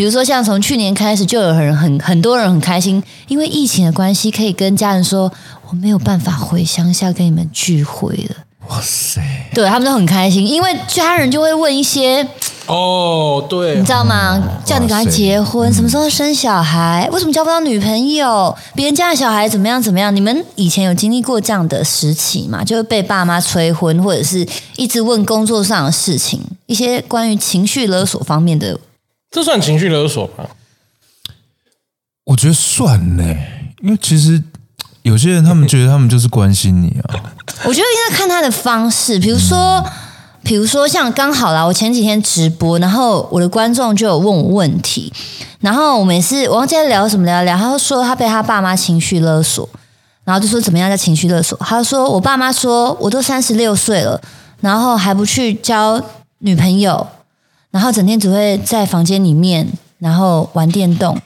[0.00, 5.30] 比如说，像从去年开始，就有人很很多人很开心，因为疫情的关系，可以跟家人说
[5.68, 8.36] 我没有办法回乡下跟你们聚会了。
[8.70, 9.20] 哇塞，
[9.52, 12.26] 对他们都很开心，因为家人就会问一些，
[12.64, 14.42] 哦，对你知，道吗？
[14.64, 17.06] 叫你赶快结婚，什么时候生小孩？
[17.12, 18.56] 为什么交不到女朋友？
[18.74, 20.16] 别人家的小孩怎么样怎么样？
[20.16, 22.64] 你们以前有经历过这样的时期吗？
[22.64, 28.80] 就是被爸妈催婚，或者是一直问工作上的事情，一些关于情绪勒索方面的。
[29.30, 30.44] 这算情绪勒索吗？
[32.24, 33.24] 我觉得算呢，
[33.82, 34.42] 因为其实
[35.02, 37.14] 有些人他们觉得他们就是关心你啊。
[37.64, 39.84] 我觉得应该看他的方式，比如说，
[40.42, 45.12] 比如说像刚好啦，我前几天直播，然后我的观众就有问我问题，
[45.60, 49.68] 然后我每次我忘记在聊什么聊聊，他就说他被他爸妈情绪勒索，
[50.24, 54.20] 然后就说怎么样叫情绪勒索，他就说我爸妈说我都三十六岁了，
[54.60, 56.02] 然后还不去交
[56.38, 57.06] 女朋友，
[57.70, 59.66] 然后整天只会在房间里面，
[59.98, 61.16] 然后玩电动，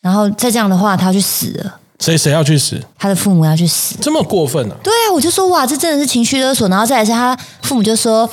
[0.00, 2.82] 然后再这样的话，他要去死了，谁谁要去死？
[2.98, 3.96] 他的父母要去死。
[4.00, 4.76] 这么过分啊？
[4.82, 6.68] 对啊，我就说哇，这真的是情绪勒索。
[6.68, 8.28] 然后再来是他父母就说，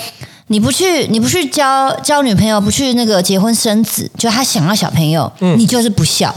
[0.48, 6.34] 你不去，你不去交交女朋友，不去那个结婚生子，就他想要小朋友，你就是不孝。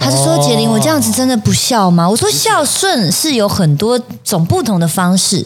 [0.00, 5.44] 他就说：“哦杰林，我这样子真的不孝吗？”我说：“孝顺是有很多种不同的方式。”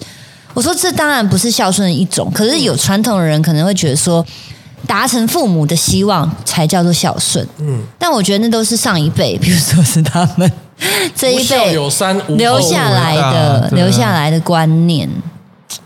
[0.52, 4.22] 我说：“这当然不是孝顺的一种，可是有传统的人可能会觉得说，
[4.87, 7.47] 达成父母的希望才叫做孝顺。
[7.59, 10.51] 嗯，但我觉得那都是上一辈，比如说是他们
[11.14, 15.09] 这一辈有三，无留下来的、啊留下来的观念。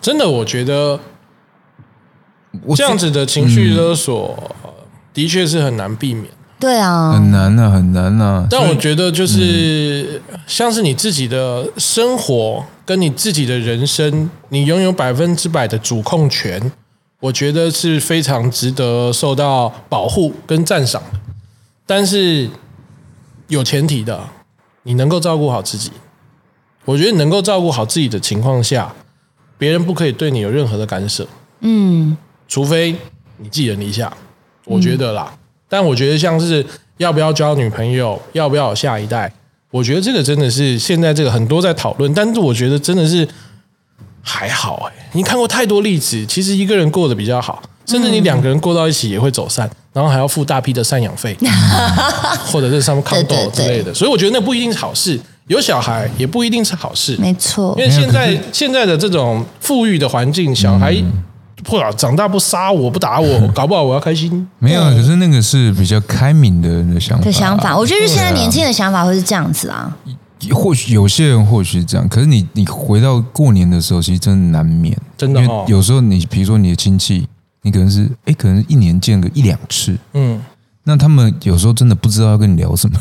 [0.01, 0.99] 真的，我觉得
[2.65, 4.71] 我这样子的情绪勒索，呃
[5.13, 6.27] 的确是很难避免。
[6.59, 8.47] 对啊，很难啊，很难啊。
[8.51, 16.73] 但我觉得就是像是你自己的生活跟你自己的人生，你拥有百分之百的主控权，
[17.27, 21.19] 我觉得是非常值得受到保护跟赞赏的。
[21.85, 22.49] 但是
[23.49, 24.29] 有前提的，
[24.85, 25.91] 你能够照顾好自己。
[26.85, 28.95] 我觉得能够照顾好自己的情况下，
[29.59, 31.27] 别人不可以对你有任何的干涉。
[31.61, 32.95] 嗯，除非
[33.39, 34.12] 你寄人篱下，
[34.65, 35.37] 我觉得啦。
[35.69, 36.65] 但我觉得像是
[36.99, 39.33] 要不要交女朋友，要不要有下一代，
[39.73, 42.15] 我觉得这个真的是现在这个很多在讨论。
[42.15, 43.27] 但是我觉得真的是
[44.29, 51.37] 还好哎，你看过太多例子，其实一个人过得比较好，甚至你两个人过到一起也会走散，然后还要付大批的赡养费，
[52.51, 53.95] 或者是上面抗斗之类的。
[53.95, 55.19] 所以我觉得那不一定是好事。
[55.47, 57.73] 有小孩也不一定是好事，没错。
[57.79, 60.93] 因为现在现在的这种富裕的环境，小孩
[61.62, 64.45] 不长大不杀我不打我， 搞不好我要开心。
[64.59, 67.25] 没有，可是那个是比较开明的的想法。
[67.25, 69.97] 的想法，我觉得现在年轻的想法会是这样子啊。
[70.53, 75.40] 或许有些人或许是这样，可是你你回到过年的时候，其实真的难免，真的。
[75.40, 77.27] 因为有时候你比如说你的亲戚，
[77.62, 80.42] 你可能是哎，可能一年见个一两次，嗯，
[80.85, 83.01] 那他们有时候真的不知道要跟你聊什么。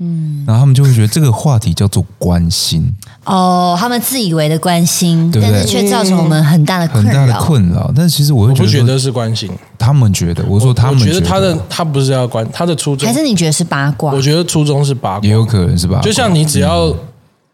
[0.00, 2.92] 嗯，然后他们就会觉得这个话题叫做关心
[3.24, 7.90] 哦，他们自以为的关心，但是却造成我们很大的很大的困扰。
[7.94, 14.12] 但其实我会觉得是关心，他们觉得，我说他们觉得他的他不是要关他的初衷，还是你觉得是八卦？
[14.12, 16.00] 我觉得初衷是八卦，也有可能是吧。
[16.02, 16.94] 就像你只要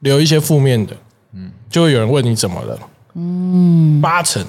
[0.00, 0.94] 留一些负面的，
[1.35, 2.78] 嗯，就会有人问你怎么了，
[3.14, 4.44] 嗯，八成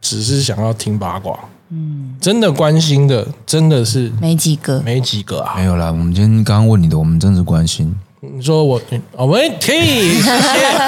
[0.00, 1.38] 只是想要听八卦。
[1.74, 5.54] 嗯，真的关心的真的是没几个，没几个啊。
[5.56, 7.94] 没有啦，我们今天刚刚问你的，我们真是关心。
[8.34, 8.80] 你说我，
[9.12, 10.20] 我们可以，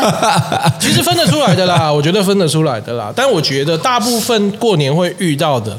[0.80, 3.12] 其实分得出来的啦，我觉得分得出来的啦。
[3.14, 5.78] 但我觉得大部分过年会遇到的，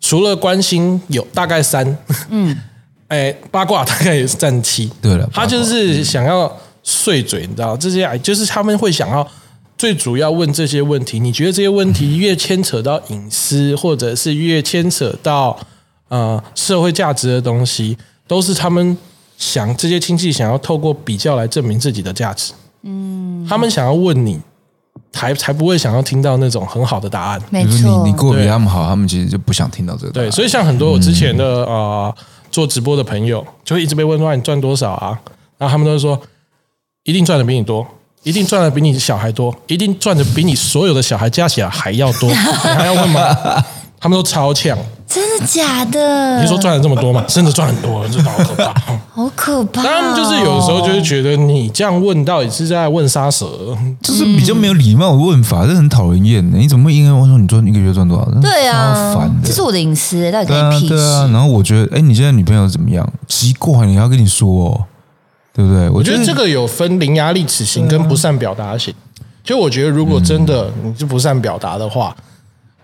[0.00, 1.96] 除了关心有大概三，
[2.30, 2.56] 嗯，
[3.08, 4.90] 哎，八卦大概也是占七。
[5.02, 6.50] 对了，他就是想要
[6.82, 9.26] 碎嘴，你知道，这些就是他们会想要。
[9.78, 15.54] 最主要问这些问题，你觉得这些问题越牵扯到隐私，或者是越牵扯到
[16.08, 17.94] 呃社会价值的东西，
[18.26, 18.96] 都是他们
[19.36, 22.52] 想这些亲戚想要透过比较来证明自己的价值。
[22.82, 24.40] 嗯，他们想要问你，
[25.12, 27.42] 才才不会想要听到那种很好的答案。
[27.50, 30.12] 没错，你你过得比他们好，他们其实就不想听到这个。
[30.12, 32.14] 对，所以像很多我之前的呃
[32.50, 35.18] 做直播的朋友，就会一直被问说你赚多少啊？
[35.58, 36.20] 然后他们都说
[37.04, 37.86] 一定赚的比你多。
[38.22, 42.34] 一定赚的比你小孩多，一定赚的比你所有的小孩加起来还要多，你
[42.74, 43.20] 还要问吗？
[44.00, 44.76] 他们都超强，
[45.16, 46.42] 真的假的？
[46.42, 47.24] 你说赚了这么多吗？
[47.26, 48.74] 真的赚很多，真的好可怕，
[49.14, 49.82] 好可怕。
[49.82, 53.46] 他们就是有的时候就是觉得你这样问到底是在问杀蛇，
[54.02, 56.58] 就是比较没有礼貌的问法，这很讨人厌的。
[56.58, 58.40] 你怎么会应该问说你赚一个月赚多少？
[58.42, 63.10] 对啊，烦的，这是我的隐私，到底在屁对啊，然后我觉得，哎，你现在女朋友怎么样？
[63.26, 64.66] 奇怪，你还要跟你说。
[64.66, 64.84] 哦
[65.56, 65.88] 对不对？
[65.88, 68.92] 我觉得这个有分伶牙俐齿型跟不善表达型。
[69.42, 72.14] 就我觉得，如果真的你是不善表达的话，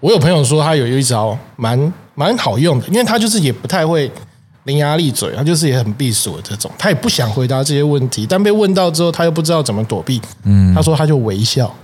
[0.01, 4.11] 我有朋友说他有一招蛮蛮好用的，因为他就是也不太会
[4.65, 10.21] 伶牙俐嘴，他就是也很避暑的这种，他也不想回答这些问题，但被问到之后，他又不知道怎么躲避。
[10.45, 11.75] 嗯，他说他就微笑，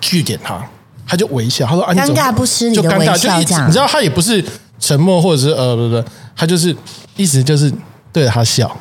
[0.00, 0.62] 据点他，
[1.06, 4.44] 他就微笑，他说尴尬不失礼的微笑，这样你知道他也不是
[4.78, 6.04] 沉默或者是呃不不，
[6.36, 6.74] 他就是
[7.16, 7.72] 一直就是
[8.12, 8.76] 对着他笑。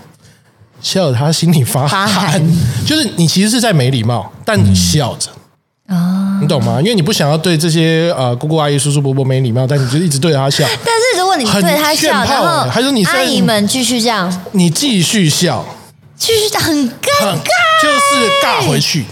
[0.82, 2.42] 笑，他心里发寒，
[2.86, 5.30] 就是你其实是在没礼貌，但你笑着
[5.90, 6.80] 啊，你懂吗？
[6.80, 10.64] 因为你不想要对这些呃姑姑阿姨、叔叔伯伯没礼貌，但你就一直对着他笑。
[10.86, 15.66] 但是如果你对他笑，然后还说你阿姨们继续这样，你继续笑，
[16.16, 17.38] 继续很尴尬，
[17.82, 19.06] 就是尬回去，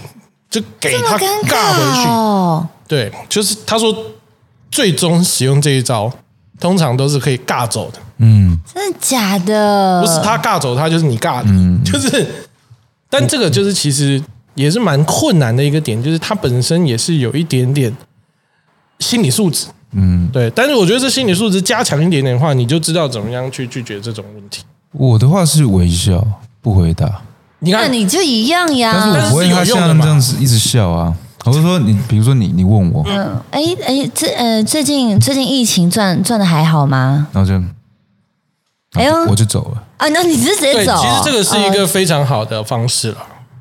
[0.48, 2.08] 就给他尬回去。
[2.08, 3.94] 哦，对，就是他说
[4.70, 6.12] 最终使用这一招。
[6.60, 10.02] 通常都是可以尬走的，嗯，真的假的？
[10.02, 12.26] 不是他尬走，他就是你尬的，就是。
[13.08, 14.20] 但这个就是其实
[14.58, 17.96] 也是蛮困难的一个点，就是他本身也是有一点点
[18.98, 20.50] 心理素质，嗯，对。
[20.50, 24.64] 但是我觉得这心理素质加强一点点的话，你就知道怎么样去拒绝这种问题。
[24.90, 26.26] 我的话是微笑
[26.60, 27.22] 不回答，
[27.60, 31.14] 你看你就一样呀，但是我不会他像这样子一直笑啊。
[31.44, 37.28] 我是说，你比如说你你问我，嗯，哎哎，这呃最近最近疫情赚赚的还好吗？
[37.32, 37.54] 然后就，
[38.94, 40.08] 哎呦，我就走了啊！
[40.08, 41.00] 那你是直接走？
[41.00, 43.18] 其实这个是一个非常好的方式了。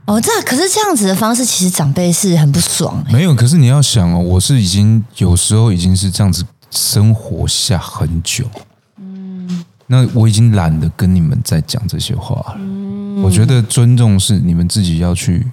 [0.07, 3.03] 哦，这可是这样子的方式，其实长辈是很不爽。
[3.11, 8.49] 没有，可是你要想哦，我是已经有时候已经是这样子生活下很久，
[8.97, 12.55] 嗯，那我已经懒得跟你们再讲这些话了。
[12.57, 15.45] 嗯，我觉得尊重是你们自己要去。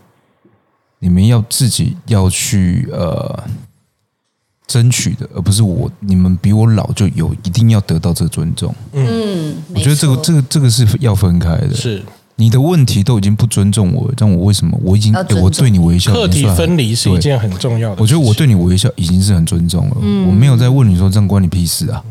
[1.00, 3.44] 你们要自己要去呃
[4.66, 5.90] 争取的，而不是我。
[6.00, 8.74] 你们比我老，就有一定要得到这尊重。
[8.92, 11.74] 嗯，我觉得这个这个这个是要分开的。
[11.74, 12.02] 是，
[12.36, 18.02] 你的问题都已经不尊重我，让我为什么我已经我对你微笑，课题分离是一对件很重要的事。
[18.02, 22.02] 我觉得我对你微笑已经是很尊重了，我没有在问你说这样关你屁事啊，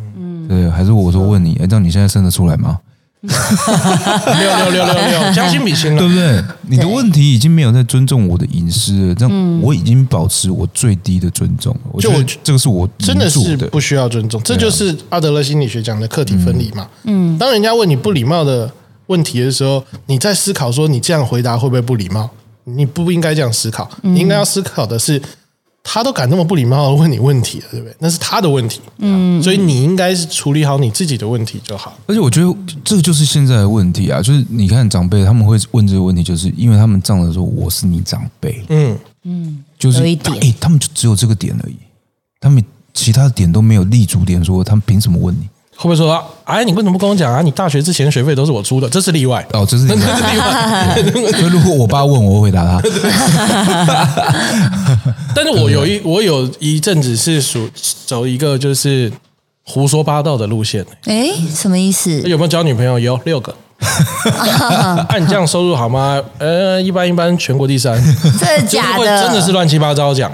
[0.47, 2.79] 对，还是我说问你，哎，这样你现在生得出来吗？
[3.25, 5.99] 六六六六六，将心比心了。
[5.99, 6.43] 对不对？
[6.67, 11.81] 你的问题已经没有在尊重我的隐私了，这样我已经保持我最低的尊重了。
[11.93, 16.86] 我觉得就我这个是我真的是不需要尊重，这就是阿德勒心理学讲的课题分离嘛。
[17.03, 18.69] 嗯，当人家问你不礼貌的
[19.07, 22.29] 问题的时候，你在思考说你这样回答会不会不礼貌？
[22.65, 25.21] 你不应该这样思考，你应该要思考的是，
[25.83, 27.93] 他都敢那么不礼貌的问你问题了，对不对？
[27.99, 31.93] 那是他的问题，嗯，所以你应该是处理好你自己的问题就好。
[32.07, 41.75] 而且我觉得这个就是现在的问题啊，就是你看长辈他们会问这个问题，就是因为他们仗着说我是你长辈，嗯嗯，就是有一点哎，他们就只有这个点而已，
[42.39, 42.63] 他们
[42.93, 45.49] 其他的点都没有立足点，说他们凭什么问你？
[45.75, 47.41] 会不会说，哎，你为什么不跟我讲啊？
[47.41, 49.45] 你大学之前学费都是我出的，这是例外。
[49.53, 49.99] 哦，这是 例外。
[51.31, 52.81] 所以如果我爸问我，我会回答他。
[55.36, 57.69] 但是我有一我有一阵子是属
[58.05, 59.12] 走一个就是
[59.63, 60.86] 胡说八道的路线。
[61.05, 62.21] 哎，什么意思？
[62.21, 62.99] 有没有交女朋友？
[62.99, 63.53] 有六个。
[65.09, 66.21] 按你这样收入好吗？
[66.38, 68.01] 呃，一般一般，全国第三。
[68.39, 69.23] 真的假的？
[69.23, 70.31] 真的是乱七八糟讲。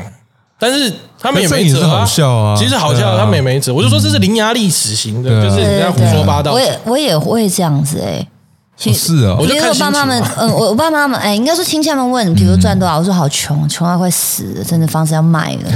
[0.59, 2.55] 但是他们也没辙可是也是好笑啊。
[2.57, 3.17] 其实好笑，啊。
[3.19, 3.73] 他们也没辙。
[3.73, 6.53] 我就说这是伶牙俐齿型的，就是人家胡说八道。
[6.53, 6.59] 我。
[6.59, 8.25] 也我也会这样子哎、
[8.77, 15.71] 其是啊我就比如我爸妈们，嗯，我我爸妈们，哎，应该说亲戚他们问， 比如说赚多少，我说好穷，穷到快死了，真的房子要卖了，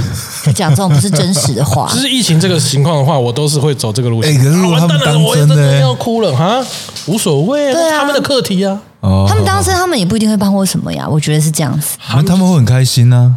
[0.46, 1.86] 就讲这种不是真实的话。
[1.92, 1.98] 就。
[1.98, 4.34] 是疫情这个情况的话，我都是会走这个路线。
[4.34, 6.64] 哎可是如果他们啊完蛋了当我也真的真的欸要哭了哈，
[7.06, 7.98] 无所谓，对啊。
[7.98, 8.80] 他们的课题啊。
[9.00, 11.98] 哦，他们当时，他们也不一定会帮我什么呀，我觉得是这样子。
[12.08, 13.36] 那他们会很开心呢、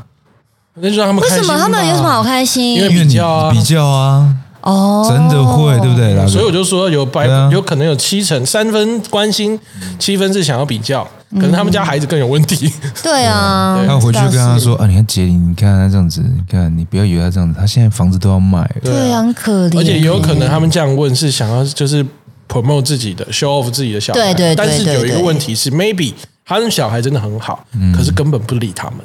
[0.82, 2.76] 那就让他们为什开心嘛么他们有什么好开心？
[2.76, 3.52] 因为比较啊。
[3.52, 6.28] 比较啊，哦，真的会，对不对？
[6.28, 7.50] 所以我就说有百啊。
[7.52, 9.60] 有可能有七成三分关心，
[9.98, 11.04] 七分是想要比较，
[11.36, 12.72] 可能他们家孩子更有问题。
[13.02, 18.76] 对啊，他回去跟他说：“啊，你看杰里，你看他这样子，你看你不要以为他这样子，他现在房子都要卖了。
[18.84, 22.06] 对啊，很可怜，而且也有可能他们这样问是想要就是
[22.48, 26.14] promote 自己的 show off 自己的小孩，对对对但是有一个问题是 maybe
[26.46, 29.00] 他的小孩真的很好，可是根本不理他们，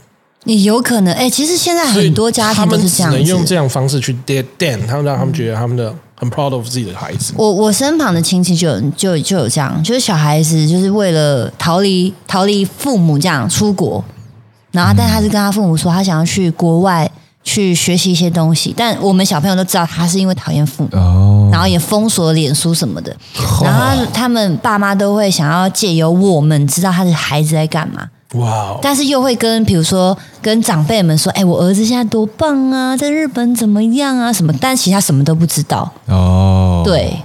[0.44, 1.14] 也有可能。
[1.14, 3.18] 哎，其实现在很多家庭都是这样子。
[3.18, 7.32] 能用这样方式去 dead den，他们让他们觉得他们的很 proud of 自己的孩子。
[7.36, 14.04] 我我身旁的亲戚就有就就有这样，就是小孩子就是为了逃离逃离父母这样出国，
[14.72, 17.10] 然后但他是跟他父母说他想要去国外
[17.44, 23.14] 去学习一些东西，但我们小朋友都知道他是因为讨厌父母，哦，然后也封锁脸书什么的，
[23.62, 37.16] 然后他他们爸妈都会想要借由我们知道他的孩子在干嘛，哇哦，但是又会跟比如说跟长辈们说，哎，我儿子现在多棒啊，在日本怎么样啊什么，但其实他什么都不知道，哦，对，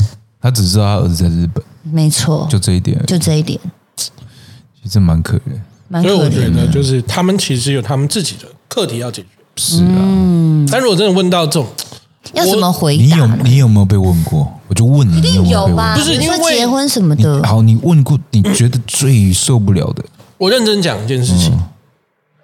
[0.41, 3.59] 他只知道他儿子在日本，没错，就这一点，就这一点。
[3.95, 5.59] 其实蛮可怜。
[5.89, 9.27] 蛮所以我觉可怜就是他们其实有他们自己的课题要解决。
[9.55, 11.67] 是啊，但如果真的问到这种，
[12.33, 13.27] 要怎么回答你有？
[13.43, 14.51] 你有没有被问过？
[14.67, 15.95] 我就问你，一定有吧？
[15.95, 15.99] 问？
[15.99, 20.03] 不是因为结婚什么的，好，你问过你觉得最受不了的，
[20.37, 21.63] 我认真讲一件事情，嗯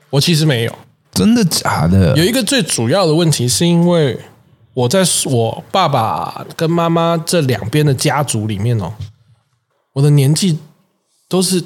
[0.10, 0.76] 我其实没有。
[1.12, 2.16] 真的假的？
[2.16, 4.20] 有一个最主要的问题，是因为
[4.74, 8.94] 我在我爸爸跟妈妈这两边的家族里面哦，
[9.94, 10.60] 我的年纪
[11.28, 11.64] 都是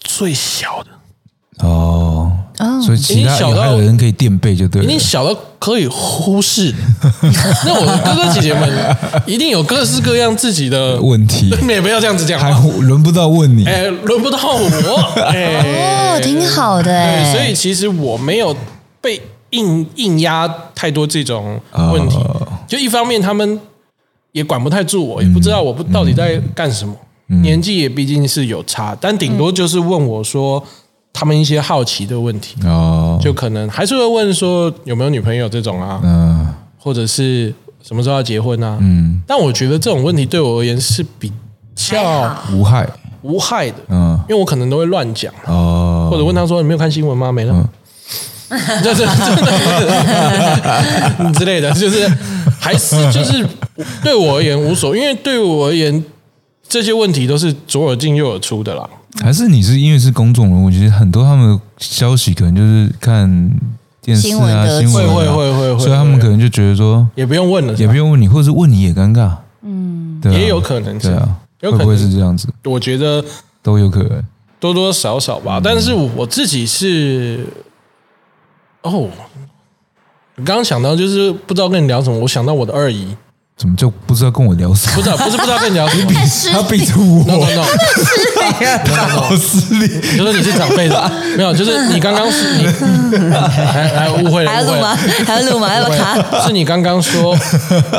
[0.00, 4.98] 最小的，哦，哦所以其他小还有人可以垫背就对了已经。
[4.98, 6.74] 小到可以忽视。
[7.66, 12.62] 那我的哥哥姐姐们一定有各式各样自己的问题也不要这样子讲还话。
[12.80, 14.96] 轮不到问你，哎，轮不到我。
[15.22, 17.32] 哎， 哦，挺好的哎。
[17.32, 18.56] 对，所以其实我没有
[19.00, 21.60] 被硬硬压太多这种
[21.92, 22.16] 问题。
[22.16, 23.58] 哦就一方面，他们
[24.32, 26.94] 也管不太住我，也不知道我不到底在干什么。
[27.42, 30.62] 年纪也毕竟是有差，但顶多就是问我说
[31.18, 36.46] 他们一些好奇的问题，哦，就可能还是会问说有没有女朋友这种啊，嗯。
[36.78, 37.52] 或者是
[37.82, 38.78] 什么时候要结婚啊。
[38.80, 41.32] 嗯，但我觉得这种问题对我而言是比
[41.76, 42.88] 还较无害，
[43.22, 44.16] 无害的，嗯。
[44.28, 45.34] 因为我可能都会乱讲。
[45.46, 47.68] 哦，或者问他说：“你没有看新闻吗？”没了，嗯。
[48.84, 49.10] 这这这
[51.32, 52.08] 之类的，就是
[52.60, 53.44] 还是就是
[54.04, 56.02] 对我而言无所，因为对我而言
[56.68, 58.88] 这些问题都是左耳进右耳出的啦。
[59.20, 63.50] 还是你是因为是公众人物，其实很多他们的消息可能就是看
[64.02, 72.48] 电视新闻啊、新闻啊，会会会会会所以他们可能就觉得说也不用问了，也不用问你，或者是问你也尴尬，嗯，对啊，也有可能是对啊，有可能会不会是这样子？
[72.64, 73.24] 我觉得
[73.62, 74.22] 都有可能。
[74.60, 75.60] 多多少少吧。
[75.62, 77.46] 但是我自己是
[78.82, 78.90] 哦，
[80.36, 83.16] 我刚刚想到就是不知道跟你聊什么，我想到我的二姨，
[83.58, 84.94] 怎么就不知道跟我聊什么？
[84.94, 86.12] 不知道，不是不知道跟你聊什么
[86.54, 87.64] 他逼礼着我，，no no no，
[88.84, 90.00] 他好失礼。
[90.16, 92.66] 就说你是长辈的，没有，就是你刚刚是你
[93.66, 94.96] 还还 误会了，误会还要录吗。？
[95.26, 95.74] 还要录吗？
[95.74, 96.46] 要不要卡？
[96.46, 97.36] 是你刚刚说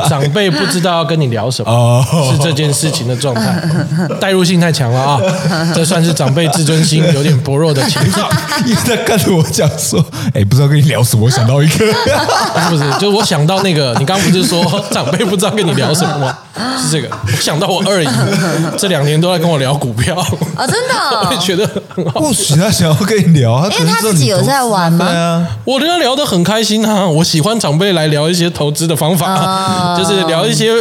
[0.08, 3.62] 长辈不知道要跟你聊什么，哦是这件事情的状态，
[4.22, 5.20] 代入性太强了啊！
[5.76, 8.30] 这算是长辈自尊心有点薄弱的情况，
[8.66, 10.02] 一直在看着我讲说
[10.34, 11.86] ：“哎，不知道跟你聊什么。”我想到一个，
[12.70, 13.00] 不 是不是？
[13.00, 16.38] 就我想到那个，你刚刚不是说长辈不知道跟你聊什么吗？
[16.78, 18.08] 是这个，我想到我二姨
[18.78, 20.16] 这两年都在跟我聊股票，
[20.58, 22.20] 哦，真的哦、 我也觉得很好。
[22.20, 27.08] 或许他想要跟你聊，他因为他自己有在玩吗对啊，我跟他聊得很开心啊！
[27.08, 30.74] 我喜欢长辈来聊一些投资的方法，哦 就是聊一些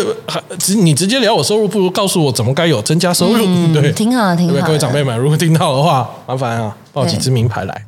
[0.58, 4.60] 直你直接聊我收入，不如告诉我怎么该有增加收入， 对，嗯挺好的，挺对不对？
[4.62, 4.66] 好的。
[4.68, 7.84] 各位长辈们，如果听到的话，麻烦啊，报几支名牌来。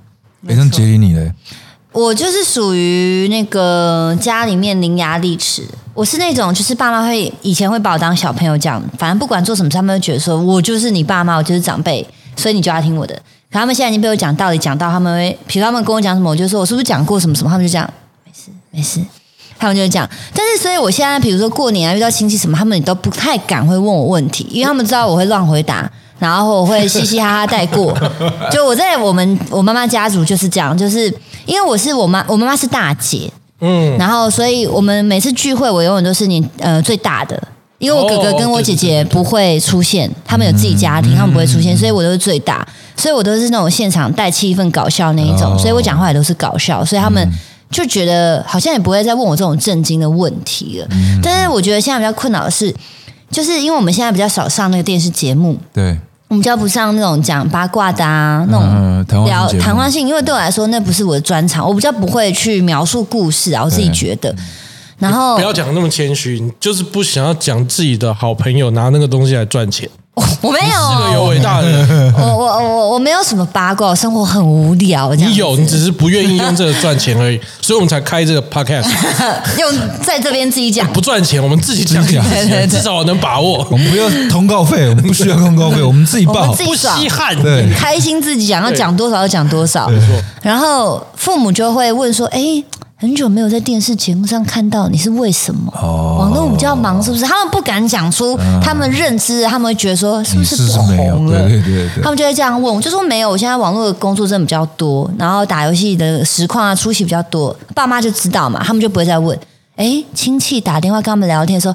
[0.48, 1.32] 哎，像杰里你嘞？
[1.92, 13.14] 我就是属于那个家里面伶牙俐齿，我是那种就是爸妈会以前会把我当小朋友这样，反正不管做什么，他们会觉得说我就是你爸妈，我就是长辈，所以你就要听我的。
[13.50, 17.92] 可他们现在已经被我讲道理讲到，他们会，比如他们跟我讲什么，我就说我是不是讲过什么什么，他们就这样，
[18.24, 19.00] 没事没事，
[19.58, 20.08] 他们就这样。
[20.32, 25.90] 但是所以我现在比如说过年啊遇到亲戚什么，他们也都不太敢会问我问题，因为他们知道我会乱回答。
[26.20, 27.96] 然后我会嘻嘻哈哈带过，
[28.52, 31.10] 就我在我们我妈妈家族就是这样，就是
[31.50, 33.30] 因为我是我妈，我妈妈是大姐，
[33.60, 37.42] 嗯，然后所以我们每次聚会，我永远都是你呃最大的，
[37.78, 45.58] 因为我哥哥跟我姐姐不会出现，他们有自己家庭，他们不会出现，所以我都是最大，所以我都是那种现场带气氛搞笑那一种，哦。
[45.58, 47.28] 所以我讲话也都是搞笑，所以他们。
[47.70, 50.88] 就觉得好像也不会再问我这种震惊的问题了，
[51.22, 52.74] 但是我觉得现在比较困扰的是，
[53.30, 55.96] 就是因为我们现在比较少上那个电视节目，对，
[56.30, 64.32] 我们就不像那种讲八卦的啊，那种聊谈话性，因为对我来说那不是我的专长，我比较不会去描述故事啊，我自己觉得。
[65.00, 69.90] 然后不要讲那么谦虚，你就是不想要讲自己的好朋友拿那个东西来赚钱，
[70.42, 72.12] 我没有是个有有，伟大的人。
[72.18, 75.14] 我我我我没有什么八卦，我生活很无聊。
[75.14, 78.90] 这样子你有，你只是不愿意用这个赚钱而已，所以我们才开这个 podcast。
[79.58, 82.04] 用在这边自己讲，不赚钱，我们自己讲，
[82.68, 86.56] 至少我能把握，我们不要通告费，我们不需要通告费，我们自己报我们。
[86.56, 87.40] 自己不爽稀罕。
[87.40, 89.90] 对开心自己讲，要对讲多少就讲多少。
[90.42, 92.40] 然后父母就会问说：“哎，
[93.00, 95.72] 很久没有在电视节目上看到你，是为什么？
[95.74, 102.10] 哦网络比较忙，是不是？”他们不敢讲出他们认知，他们会觉得说：“是不是不是，红了？”对对对对他。
[102.10, 109.38] 们就会这样问，我就说没有，我现在网络的工作真的比较多，然后打游戏的实况啊出席比较多，爸妈就知道嘛，他们就不会再问。
[109.76, 111.74] 哎，亲戚打电话跟他们聊天说，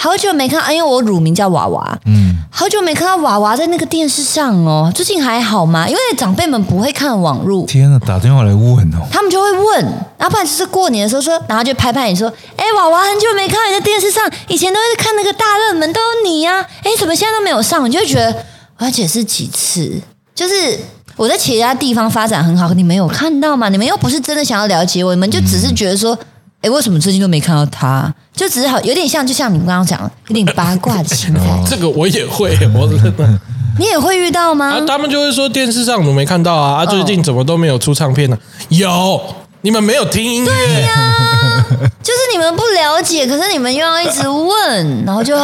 [0.00, 5.88] 好久没看，啊因为我乳名叫娃娃，嗯，好久没看到娃娃在那个电视上哦，最近还好吗？
[5.88, 9.82] 因为长辈们不会看网路，天啊，打电话来问哦，他们就会问，
[10.16, 17.84] 然后不然就是过年的时候说，然后就拍拍你说，哎，娃娃很久没看你在电视上，以前都是看那个大热门，都有你呀、哎，怎么现在都没有上？
[17.84, 18.32] 你就会觉得
[18.78, 20.00] 我要解释几次，
[20.32, 20.78] 就是
[21.16, 23.68] 我在其他地方发展很好，你们有看到吗？
[23.68, 26.16] 你们又不是真的想要了解我，你们就只是觉得说。
[26.60, 28.12] 哎，为什么最近都没看到他？
[28.32, 31.40] 就只是好有点像，就像你们刚刚讲的，有点八卦的心态。
[31.68, 33.38] 这个我也会， 我真的
[33.78, 34.80] 你也会遇到吗啊，？
[34.86, 36.82] 他们就会说电视上怎么没看到啊？
[36.82, 38.36] 啊，最近怎么都没有出唱片呢？
[38.70, 39.20] 有，
[39.60, 40.50] 你们没有听音乐，
[42.02, 45.36] 就是你们不了解，可是你们又要一直问，然后就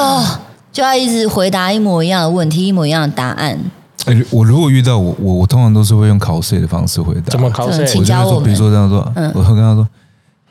[0.73, 3.57] 就要一直回答一模一样的问题，一模一样的答案。
[4.07, 7.31] 哎，我如果遇到我，我我通常都是会用考试的方式回答。
[7.31, 7.85] 怎么考试？
[7.85, 9.87] 嗯请我就会说，教我们比如说这样说，我会跟他说：“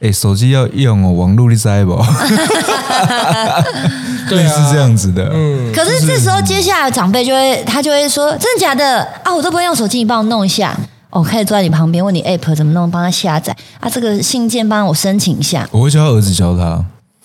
[0.04, 1.96] 哎，手机要用哦，网络你知不？”
[4.30, 5.30] 对类似啊这样子的。
[5.34, 9.34] 嗯，可是这时候接下来长辈就会，他就会说：“真的假的啊？
[9.34, 10.78] 我都不会用手机，你帮我弄一下。”
[11.10, 13.90] 哦，开始坐在你旁边，问你 app 怎么弄，帮他下载啊。
[13.90, 15.68] 这个信件帮我申请一下。
[15.72, 16.84] 我会叫他儿子教他。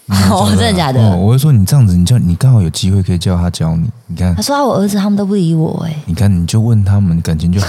[0.30, 1.00] 哦，真的假的？
[1.00, 3.88] 哦，我会说你这样子，你叫你刚好有机会可以叫他教你。
[4.06, 5.94] 你看他，说啊，我儿子他们都不理我哎。
[6.06, 7.66] 你看，你就问他们，感情就好。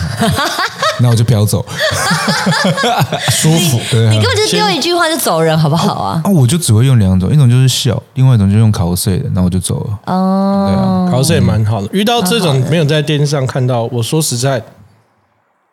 [1.02, 1.66] 那我就飘走，
[3.32, 3.80] 舒服。
[3.90, 6.22] 对啊你根本就丢一句话就走人，好不好啊？
[6.26, 10.00] 啊，我就只会用两种，一种就是笑，另外一种就用考试的，然后我就走了。
[10.14, 11.88] 哦对哦，啊，考试也蛮好的。
[11.94, 14.62] 遇到这种没有在电视上看到，我说实在，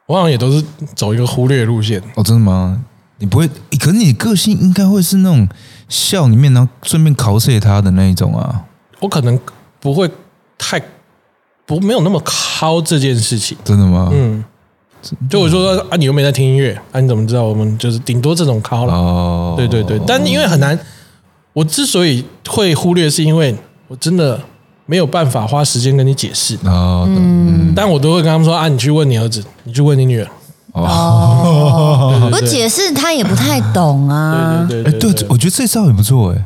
[0.06, 0.64] 我好像也都是
[0.94, 2.00] 走一个忽略路线。
[2.14, 2.78] 哦，真的吗？
[3.18, 3.48] 你不会？
[3.80, 5.48] 可是你个性应该会是那种
[5.88, 8.64] 笑里面，然后顺便考试他的那一种啊。
[9.00, 9.38] 我可能
[9.80, 10.10] 不会
[10.56, 10.82] 太
[11.64, 13.56] 不没有那么靠这件事情。
[13.64, 14.10] 真的吗？
[14.12, 14.44] 嗯，
[15.28, 18.92] 就我说啊，你又没在听音乐，啊，你怎么知道我们就是顶多这种靠了？
[18.94, 20.78] 哦，对对对，但因为很难，
[21.52, 23.54] 我之所以会忽略，是因为
[23.88, 24.40] 我真的
[24.86, 26.56] 没有办法花时间跟你解释。
[26.64, 30.28] 哦，嗯，但我都会跟他们说啊，你去问你儿子，你去问你女儿。
[30.82, 34.66] 哦，我解释他也不太懂啊。
[34.68, 36.44] 对对哎，对，我觉得这招也不错哎。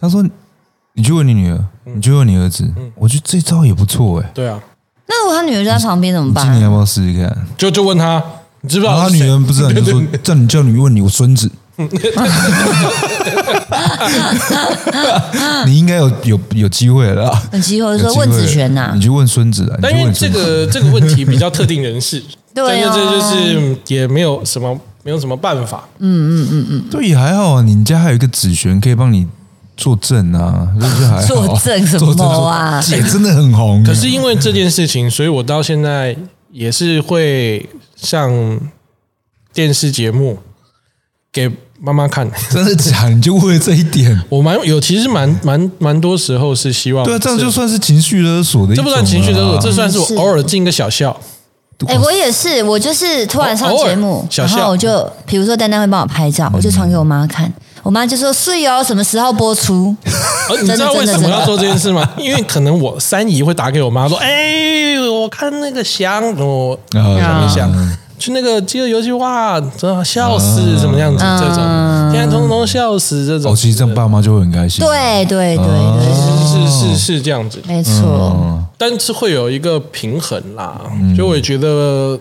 [0.00, 0.24] 他说
[0.94, 4.30] 你去问你女儿，你去问你儿子，我觉得这招也不错哎。
[4.34, 4.60] 对啊，
[5.06, 6.44] 那如果他女儿就在旁边怎么办？
[6.44, 7.46] 今年要不要试试看？
[7.56, 8.22] 就就问他，
[8.62, 9.08] 你知不知道他？
[9.08, 11.50] 女儿不知道， 你就说叫你叫你问你我孙子，
[15.66, 17.42] 你应该有有有机会了啦。
[17.52, 19.78] 有机会有说问子璇呐你，去问孙子啊。
[19.80, 22.22] 但因为这个这个问题比较特定人士，
[22.66, 25.88] 对啊但是这就是也没有什么没有什么办法。
[25.98, 29.26] 嗯嗯嗯嗯对也还好啊，你家还有一个子璇可以帮你
[29.76, 31.22] 作证啊，就是还好。
[31.26, 33.82] 作证什作证么啊说姐真的很红。
[33.84, 36.16] 可是因为这件事情，所以我到现在
[36.50, 38.30] 也是会上
[39.54, 40.38] 电视节目
[41.32, 41.50] 给
[41.80, 42.28] 妈妈看。
[42.50, 43.08] 真的假？
[43.08, 44.20] 你就为了这一点？
[44.28, 48.82] 我蛮有，其实蛮蛮蛮多时候是希望对啊，这样就算是情绪勒索的一这。
[48.82, 51.18] 不算情绪勒索，这算是是我偶尔进个小笑。
[51.86, 54.64] 哎、我也是，我就是突然上节目然笑。
[54.64, 57.52] 后我就比如说丹丹会帮我拍照，我就传给我妈看，
[57.84, 59.94] 我妈就说是哦，什么时候播出？
[60.48, 62.08] 呃，你知道为什么要做这件事吗？
[62.18, 71.24] 因为可能我三姨会打给我妈说：“哎，我看那个翔，我啊想一想，去那个饥饿游戏，哇，真的笑死，什么样子？
[71.38, 71.58] 这种。
[71.60, 74.84] 嗯现在通通笑死，这种哦，其实这样爸妈就会很开心。
[74.84, 77.92] 对对对对，是是是是这样子，没错，
[78.36, 80.80] 嗯，但是会有一个平衡啦。
[81.16, 82.18] 就我也觉得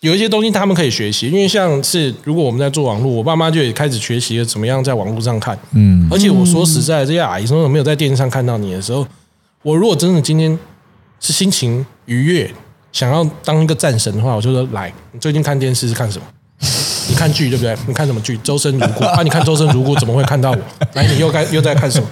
[0.00, 5.58] 有一些东西他们可以学习，因为像是如果我们在做网络，我爸妈就也开始学习了怎么样在网络上看。
[5.72, 9.06] 嗯，而且我说实在的，这些阿姨说没有在电视上看到你的时候，
[9.62, 10.56] 我如果真的今天
[11.20, 12.50] 是心情愉悦，
[12.92, 16.24] 想要当一个战神的话，我就说来，你最近看电视是看什么？
[17.18, 17.76] 你看剧对不对？
[17.88, 18.38] 你看什么剧？
[18.44, 19.22] 周生如故 啊！
[19.24, 20.58] 你看周生如故怎么会看到我？
[20.92, 22.06] 来，你又该又在看什么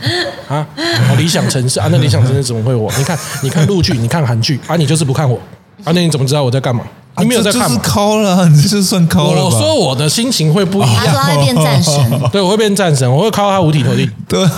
[0.48, 0.66] 啊？
[0.76, 2.92] 哦，理想城市啊，那理想城市怎么会我？
[2.98, 5.36] 你看，你看陆剧，你看韩剧啊，你就是不看我
[5.84, 5.92] 啊？
[5.94, 6.82] 那你怎么知道我在干嘛？
[7.18, 7.84] 你没有在看啊这就是嘛？
[7.88, 9.44] 抠了， 你这就算抠了？
[9.44, 11.94] 我说我的心情会不一样，他说他会变战神，
[12.32, 14.10] 对我会变战神，我会靠他五体投地。
[14.28, 14.50] 对啊，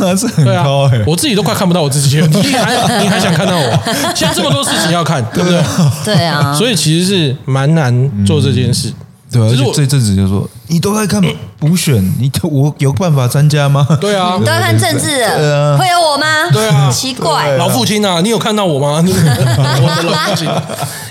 [0.43, 0.65] 对啊
[1.07, 3.79] 我自己都快看不到我自己了，你还你还想看到我？
[4.17, 5.63] 现在这么多事情要看，对不对？
[6.07, 8.91] 对啊，所以其实是蛮难做这件事。
[9.31, 11.23] 对啊，就是这阵子就说你都在看
[11.59, 13.87] 补选，你我有办法参加吗？
[14.01, 16.51] 对啊你，都在看政治对的，啊会有我吗？
[16.51, 19.03] 对啊 奇怪，老父亲啊，你有看到我吗？
[19.05, 20.49] 我的老父亲。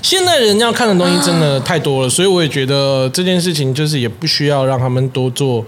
[0.01, 5.63] 现在人要看的东西真的太多了，所以我也觉得这件事情就是也不需要让他们多做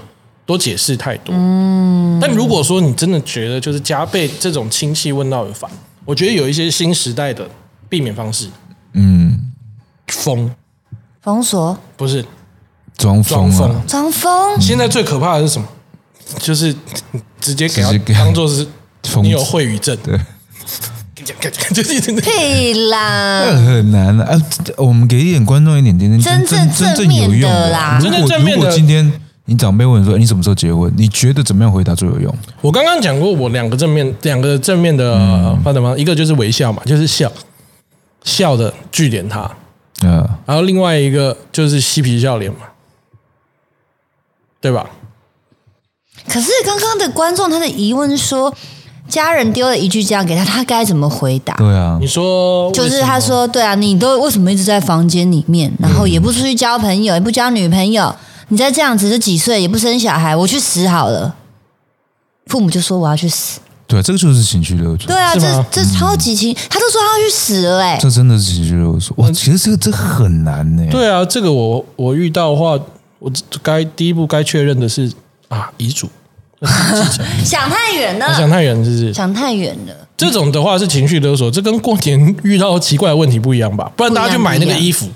[0.46, 1.36] 多解释太多。
[1.36, 5.70] 嗯，但如果说你真的觉得就是加倍这种亲戚问到有烦，
[6.06, 7.48] 我觉得有一些新时代的
[7.88, 8.48] 避免方式，
[8.94, 9.52] 嗯，
[10.08, 10.50] 封
[11.22, 12.24] 封锁不是
[13.00, 13.50] 装疯
[13.88, 14.62] 装疯。
[14.62, 15.68] 现在最可怕的是什么？
[16.38, 16.76] 就是
[17.42, 18.68] 直接给他当做是
[19.06, 20.16] 疯你有秽语症，对，
[21.74, 24.40] 就是真的屁啦，那很难的啊！
[24.78, 28.00] 我们给一点观众一点点点真正真正有用的啦。
[28.00, 29.12] 如果真正正面的如果今天
[29.46, 32.32] 你长辈问说你什么时候结婚，你觉得怎么样回答最有用？
[32.62, 37.32] 我刚刚讲过，我两个正面，两个正面的发展方，一个就是微笑嘛，就是笑。
[38.26, 39.50] 笑的据点他，
[40.04, 42.60] 嗯，然后另外一个就是嬉皮笑脸嘛，
[44.62, 44.90] 对吧？
[46.28, 48.54] 可是刚刚的观众他的疑问说，
[49.08, 51.56] 家人丢了一句这样给他，他该怎么回答？
[51.56, 58.14] 对啊你，说就是他说，对啊，你都为什么一直在房间里面，然后也不出去交朋友，也不交女朋友，
[58.50, 61.36] 你再这样子，这几岁也不生小孩，我去死好了。
[62.48, 69.16] 父母就说我要去死，对啊，这个就是情绪勒索对，啊，这这超级情，他都说他要去死了哎、这真的是情绪勒索。
[69.18, 70.86] 哇，其实这个这很难呢。
[70.92, 72.78] 对啊，这个我我遇到的话，
[73.20, 75.12] 我该第一步该确认的是
[75.50, 76.10] 啊遗嘱，
[77.44, 79.14] 想太远了，想太远是不是？
[79.14, 79.94] 想太远了。
[80.18, 83.92] 这种的话是情绪勒索，这跟过年遇到奇怪的问题不一样吧？
[83.96, 85.08] 不然大家去买那个衣服，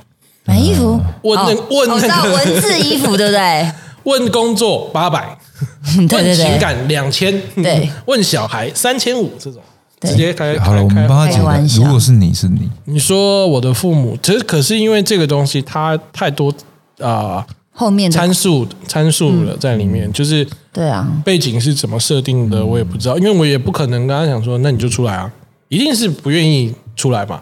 [0.46, 3.72] 买衣服，问那哦问那个我知道文字衣服，对不对？
[4.04, 5.38] 问工作八百，
[5.96, 9.62] 对对问情，感两千，对，问小孩三千五这种，
[10.02, 11.82] 直接开好了，我们开帮他解玩笑。
[11.82, 16.54] 如果是你是你，你说我的父母，其实可是因为这个东西他太多
[17.00, 25.32] 啊、后面参数参数了在里面，就是对啊，背景是怎么设定的，我也不知道，因为我也不可能跟他讲说，那你就出来啊，
[25.70, 27.42] 一定是不愿意出来嘛。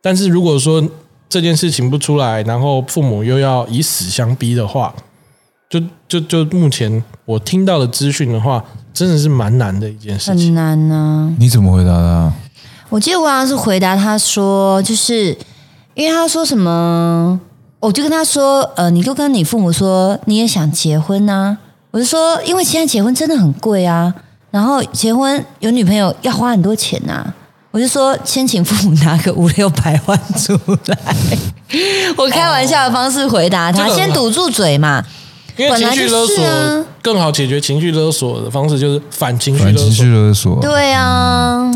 [0.00, 0.82] 但是如果说
[1.28, 4.92] 这件事情不出来，然后父母又要以死相逼的话，
[5.70, 10.54] 就就就目前我听到的资讯的话，真的是蛮难的一件事情很。
[10.54, 12.32] 难呢、你怎么回答他？
[12.90, 15.36] 我记得我好像是回答他说，就是
[15.94, 17.40] 因为他说什么，
[17.82, 21.58] 我就跟他说，呃，你就跟你父母说你也想结婚呐、
[21.90, 24.14] 我就说，因为现在结婚真的很贵啊，
[24.52, 27.26] 然后结婚有女朋友要花很多钱呐、
[27.72, 30.56] 我就说，先请父母拿个五六百万出
[30.86, 31.16] 来。
[32.16, 35.04] 我开玩笑的方式回答他，这个先堵住嘴嘛。
[35.56, 40.14] 因为情绪勒索更好解决情绪勒索的方式就是反情绪勒反情绪索。
[40.14, 40.60] 勒索。
[40.62, 41.70] 对啊，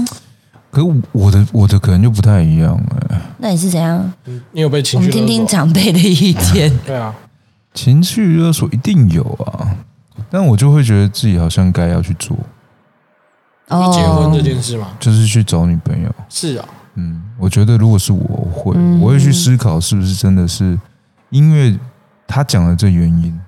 [0.77, 4.13] 可是我的我的可能就不太一样哎、那你是怎样？
[4.53, 5.21] 你有被我情绪勒索？
[5.21, 6.71] 们听听长辈的意见。
[6.85, 7.15] 对啊，
[7.73, 9.75] 情绪勒索一定有啊，
[10.29, 12.37] 但我就会觉得自己好像该要去做，
[13.69, 16.15] 哦结婚这件事嘛，就是去找女朋友。
[16.29, 20.79] 是啊，嗯，我觉得如果是我我会，嗯我会去思考是不是真的是
[21.31, 21.79] 因为
[22.27, 23.41] 他讲的这原因，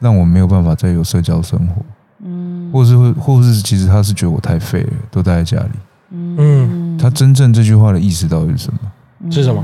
[0.00, 1.82] 让我没有办法再有社交生活，
[2.24, 5.70] 嗯，或是会，或是其实他是觉得我太废了，都待在家里。
[6.10, 9.30] 嗯，他真正这句话的意思到底是什么？
[9.30, 9.62] 是什么？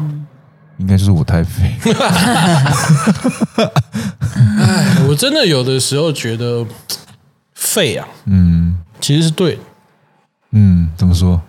[0.79, 1.73] 应该就是我太废。
[5.09, 6.67] 我真的有的时候觉得
[7.55, 9.61] 废啊，嗯其实是对的。
[10.51, 11.41] 嗯，怎么说？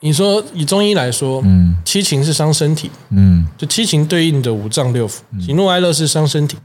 [0.00, 6.58] 你说以中医来说，嗯七情是伤身体，嗯就七情对应的五脏六腑，喜怒哀乐是伤身体。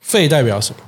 [0.00, 0.80] 肺代表什么？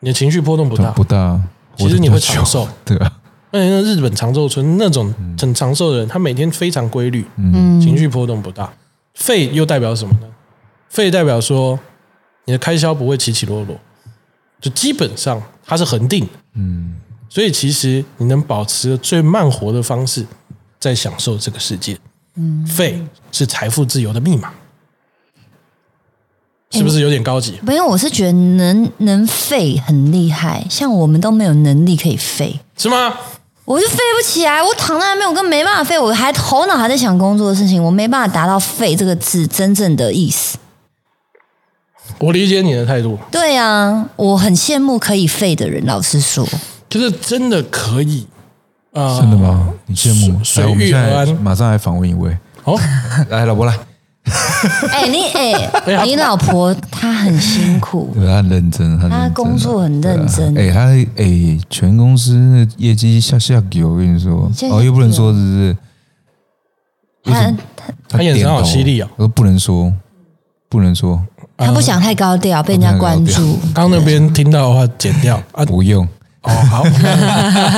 [0.00, 1.40] 你的情绪波动不大，不大。
[1.76, 2.70] 其实你会长寿久。
[2.84, 3.12] 对啊，
[3.52, 8.72] 那那日本长寿村那种很长寿的人，他每天非常规律，嗯情绪波动不大。
[9.14, 10.26] 肺又代表什么呢？
[10.88, 11.78] 肺代表说
[12.46, 13.78] 你的开销不会起起落落，
[14.60, 16.26] 就基本上它是恒定。
[16.54, 16.96] 嗯
[17.28, 20.26] 所以其实你能保持最慢活的方式，
[20.78, 21.96] 在享受这个世界。
[22.34, 24.52] 嗯，肺是财富自由的密码，
[26.70, 27.58] 是不是有点高级？
[27.62, 33.14] 没有，我是觉得能能废很厉害，像我们都没有能力可以废，是吗？
[33.64, 34.62] 我就飞不起来。
[34.62, 40.58] 我躺在那边，我根本没办法飞，我还头脑还在想工作的事情，我没办法达到“废”这个字真正的意思。
[42.18, 45.84] 我理解你的态度，对啊，我很羡慕可以废的人。
[45.86, 46.46] 老实说，
[46.88, 48.26] 就是真的可以
[48.92, 49.72] 啊、真的吗？
[49.86, 52.36] 你羡慕来，我们现在遇而安马上来访问一位。
[52.64, 52.78] 哦，
[53.30, 53.78] 来，老婆来。
[54.92, 55.50] 哎、你哎、
[55.92, 59.32] 呀你老婆她很辛苦，对，他很认真，他很认真啊。
[59.34, 60.56] 工作很认真。
[60.56, 64.50] 哎、他哎、全公司那业绩下下给我跟你说。
[64.70, 65.76] 哦，又不能说，是不是？
[67.32, 67.52] 她
[68.08, 69.92] 他眼神好犀利哦我说不能说，
[70.68, 71.20] 不能说，
[71.56, 73.58] 她不想太高调，被人家关注。
[73.74, 75.42] 刚那边听到的话剪掉。
[75.52, 75.64] 啊。
[75.64, 76.06] 不用。
[76.42, 76.84] 哦，好。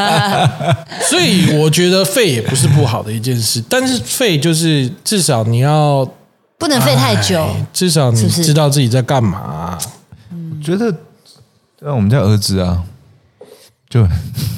[1.09, 6.07] 所以我觉得废也不是不好的一件事，但是废就是至少你要，
[6.65, 7.47] 不能废太久。
[7.75, 9.79] 至少你知道自己在干嘛。
[10.31, 10.91] 我觉得，
[11.79, 12.83] 像我们家儿子啊，
[13.91, 14.09] 就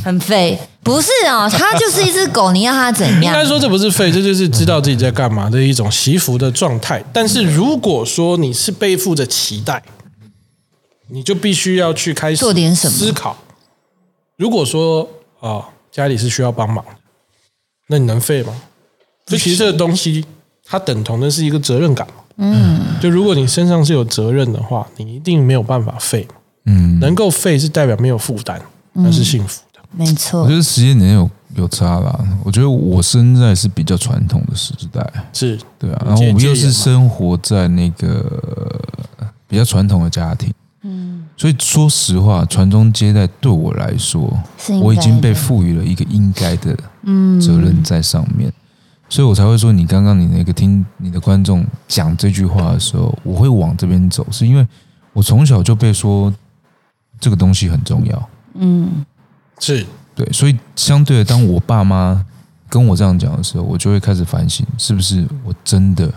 [0.04, 3.44] 很废，不是哦，他就是一只狗，你要他怎样应该？
[3.44, 7.02] 说这不是废，这就是知道自己在干嘛的一种习福的状态。
[7.12, 9.82] 但是如果说你是背负着期待，
[11.08, 13.36] 你就必须要去开始做点什么思考。
[14.36, 15.08] 如果说
[15.40, 16.84] 啊、家里是需要帮忙，
[17.88, 18.54] 那你能废吗？
[19.26, 20.24] 这其实这个东西
[20.66, 22.14] 它等同的是一个责任感嘛。
[22.38, 26.26] 嗯，就如果你身上是有责任的话，你一定没有办法废。
[26.66, 28.60] 嗯，能够废是代表没有负担，
[28.92, 29.80] 那是幸福的。
[29.92, 30.42] 没错。
[30.42, 32.18] 我觉，得时间点有有差啦。
[32.42, 35.58] 我觉得我生在是比较传统的时代，是。
[35.78, 38.80] 对啊，然后我们又是生活在那个
[39.48, 40.52] 比较传统的家庭，
[40.82, 44.30] 嗯，所以说实话，传宗接代对我来说
[44.82, 47.40] 我已经被赋予了一个应该的嗯。
[47.40, 48.52] 责任在上面，
[49.08, 54.66] 所以我才会说，你刚刚你那个听你的观众讲这句话的时候，我会往这边走，是因为
[55.12, 56.32] 我从小就被说
[57.20, 59.04] 这个东西很重要，嗯，
[59.58, 62.24] 是，对，所以相对的，当我爸妈
[62.68, 66.12] 跟我这样讲的时候，我就会开始反省，是不是我真的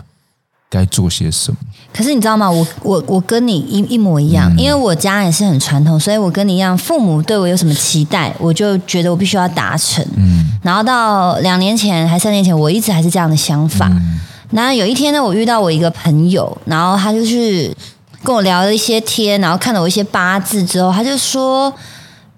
[0.70, 1.58] 该做些什么？
[1.92, 2.48] 可是你知道吗？
[2.48, 10.02] 我我我跟你一一模一样，因为我家也是很传统，所以我跟你一样，父母对我有什么期待，我就觉得我必须要达成。
[10.16, 13.88] 嗯然后到两年前还三年前，我一直还是这样的想法。
[13.90, 14.20] 嗯
[14.52, 17.74] 然后有一天呢，我遇到我一个朋友，然后他就是
[18.22, 21.72] 跟我聊了一些天，然后看了我一些八字之后，他就说。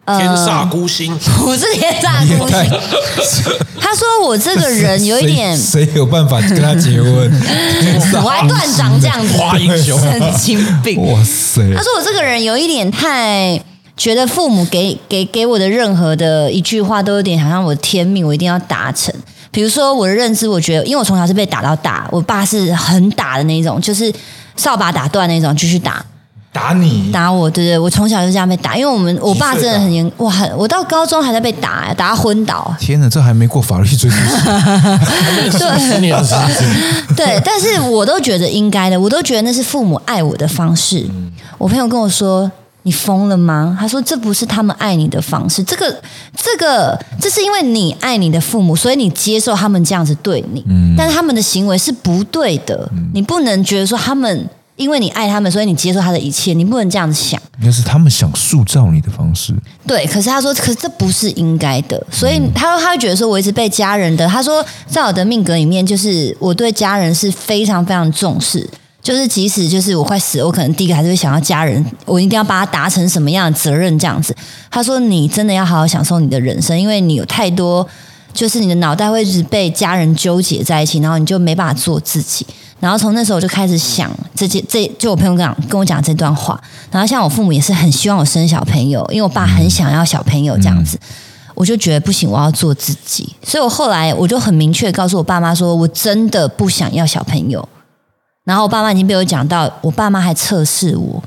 [0.05, 2.81] 呃天煞孤星，不是天煞孤星，
[3.81, 7.43] 他说我这个人有一点，谁谁有办法跟他结婚？
[8.25, 11.01] 我还断掌这样子，花英雄神经病。
[11.13, 11.63] 哇塞！
[11.75, 13.63] 他说我这个人有一点太
[13.97, 19.15] 觉得父母给给给我的任何的一句话都有点好像我的天命，我一定要达成。
[19.53, 24.13] 比如说我的认知，我觉得因为我从小是被打到大，我爸是很打的那种，就是
[24.57, 26.05] 扫把打断那种，继续打
[26.53, 32.75] 打你，打我，对对，我从小就这样被打，因为我们我爸真的很严，哇，很我到高中还在被打，打昏倒。
[32.79, 34.17] 天哪，这还没过法律追诉
[35.59, 35.79] 对。
[35.81, 36.69] 十年的时间，
[37.17, 41.09] 对，但是我都觉得应该的，我都觉得那是父母爱我的方式。
[41.57, 42.51] 我朋友跟我说
[42.85, 45.91] ：“你疯了吗？”他说：“这不是他们爱你的方式，这个、
[46.37, 50.63] 这个，这是因为你爱你的父母，所以你接受他们这样子对你。
[50.99, 54.47] 但是他们的行为是不对的，你不能觉得说他们。”
[54.83, 57.41] 因为你爱他们，所以你接受他的一切，你不能这样子想。
[57.61, 59.55] 应该是他们想塑造你的方式。
[59.87, 68.69] 对，可是他说，可是这不是应该的，所以他他会觉得说，我一直被家人的，他说，在我的命格里面，就是我对家人是非常非常重视，
[69.01, 74.35] 就是即使就是我快死了，我可能第一个还是会想要家人，我一定要把他达成什么样的责任这样子。
[74.71, 77.87] 他说，你真的要好好享受你的人生，因为你有太多，
[78.33, 82.45] 就是你的脑袋会一直被家人纠结在一起，然后你就没办法做自己。
[82.83, 86.61] 然后从那时候我就开始想这些，这就我朋友讲跟我讲这段话。
[86.91, 90.99] 然后像我父母也是很希望我生小朋友，因为我爸很想要小朋友这样子，
[91.55, 93.37] 我就觉得不行，我要做自己。
[93.45, 97.67] 所以我后来我就很明确告诉我爸妈说，我真的不想要小朋友。
[98.43, 101.23] 然后我爸妈已经被我讲到，我爸妈还测试我，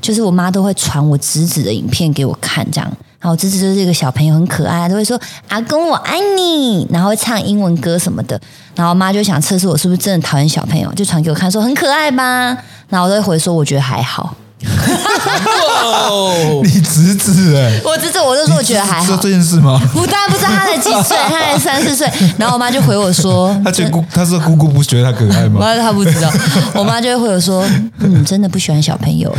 [0.00, 2.88] 就是我妈都会传我侄子的影片给我看，这样。
[3.20, 8.40] 然后侄子就是一个小朋友，很可爱，都会说阿公我爱你，然后会唱英文歌什么的。
[8.74, 12.56] 然后妈就想测试我是不是真的讨厌小朋友，就传给我看说很可爱吧。
[12.88, 14.34] 然后我都会回说我觉得还好。
[15.82, 19.16] 哦， 你侄子哎， 我侄子我就说我觉得还好。
[19.16, 19.80] 这件事吗？
[19.94, 22.10] 我当然不知道他才几岁，他才三四岁。
[22.38, 25.60] 然后我妈就回我说， 他觉得姑，他说姑姑不觉得他可爱吗？
[25.60, 26.30] 我他不知道，
[26.74, 27.66] 我妈就会回我说，
[28.00, 29.34] 嗯，真的不喜欢小朋友，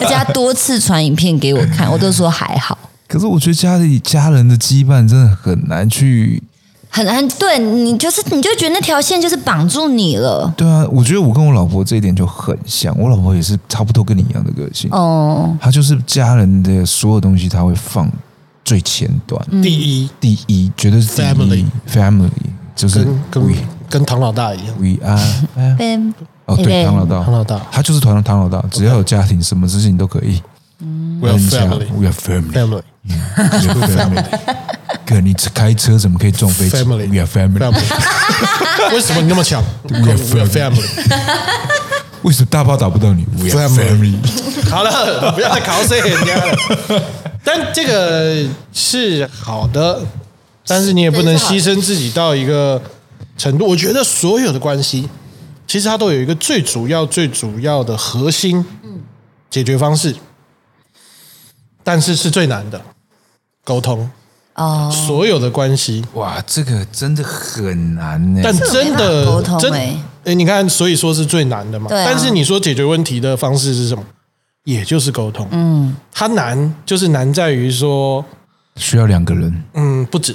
[0.00, 2.76] 而且他多次传影片给我看，我都说还好。
[3.08, 6.42] 可是我觉得家里家人的羁绊真的很难去。
[6.90, 10.50] 很很对你就是你就觉得那条线就是绑住你了。
[10.56, 14.90] 对啊，我觉得我跟我老婆这一点就很像，我老婆也是差不多跟你一样的个性。
[14.90, 18.10] 哦，她就是家人的所有东西，她会放
[18.64, 21.26] 最前端，第一第一绝对是第一。
[21.26, 22.30] Family family
[22.74, 23.56] 就是跟跟 we
[23.90, 25.20] 跟唐老大一样，we are
[25.76, 26.14] fam
[26.46, 27.22] 哦对对唐老大。
[27.22, 27.60] 唐老大。
[27.70, 30.40] 他就是唐唐老大，只要有家庭，什么事情都可以。
[31.20, 34.24] ，We are family we are family family we are family。
[35.04, 37.58] 哥，你开车怎么可以撞飞机 Family We are family。
[37.58, 40.86] family，为什么你那么强 We are family。
[42.22, 44.16] 为什么大炮打不到你？We are Family。
[44.68, 47.02] 好了，不要再考死人家了。
[47.42, 50.02] 但这个是好的，
[50.66, 52.82] 但是你也不能牺牲自己到一个
[53.38, 53.66] 程度。
[53.66, 55.08] 我觉得所有的关系，
[55.66, 58.62] 其实它都有一个最主要、最主要的核心
[59.48, 60.14] 解决方式，
[61.82, 62.78] 但是是最难的
[63.68, 64.08] 沟通。
[64.54, 68.40] 哦，所有的关系，哇，这个真的很难呢。
[68.42, 71.88] 但真的沟通真欸哎，你看，所以说是最难的嘛。
[71.88, 74.02] 对啊但是你说解决问题的方式是什么？
[74.64, 75.46] 也就是沟通。
[75.52, 78.24] 嗯，它难就是难在于说，
[78.74, 79.64] 需要两个人。
[79.74, 80.34] 嗯，不止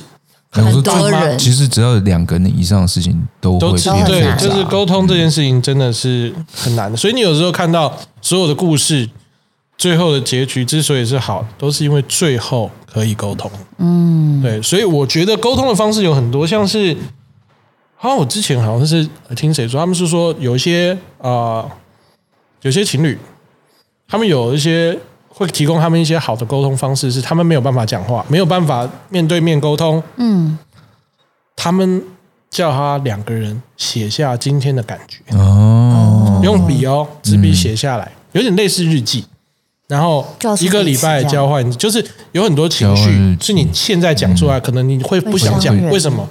[0.53, 6.95] 我说很多最人其实只要有两个人以上的事情都会变很难，对就是沟通这件事情真的是很难的。
[6.95, 9.09] 所以你有时候看到所有的故事
[9.84, 13.51] 最后的结局之所以是好，都是因为最后可以沟通。
[13.79, 16.95] 嗯，对，所以我觉得沟通的方式有很多，像是，
[17.97, 19.05] 好像我之前好像是
[19.36, 21.71] 听谁说，他们是说有一些啊、呃
[22.61, 23.19] 有些情侣，
[24.07, 30.57] 他们有一些会提供他们一些好的沟通方式，是他们没有办法讲话，没有办法面对面沟通，嗯，
[31.57, 32.01] 他们
[32.49, 35.17] 叫他两个人写下今天的感觉。
[35.36, 39.25] 哦，用笔哦，纸笔写下来，有点类似日记。
[39.88, 40.25] 然后
[40.59, 46.27] 一个礼拜交换，就是有很多情绪是你现在讲出来，可能你会不想讲为什么？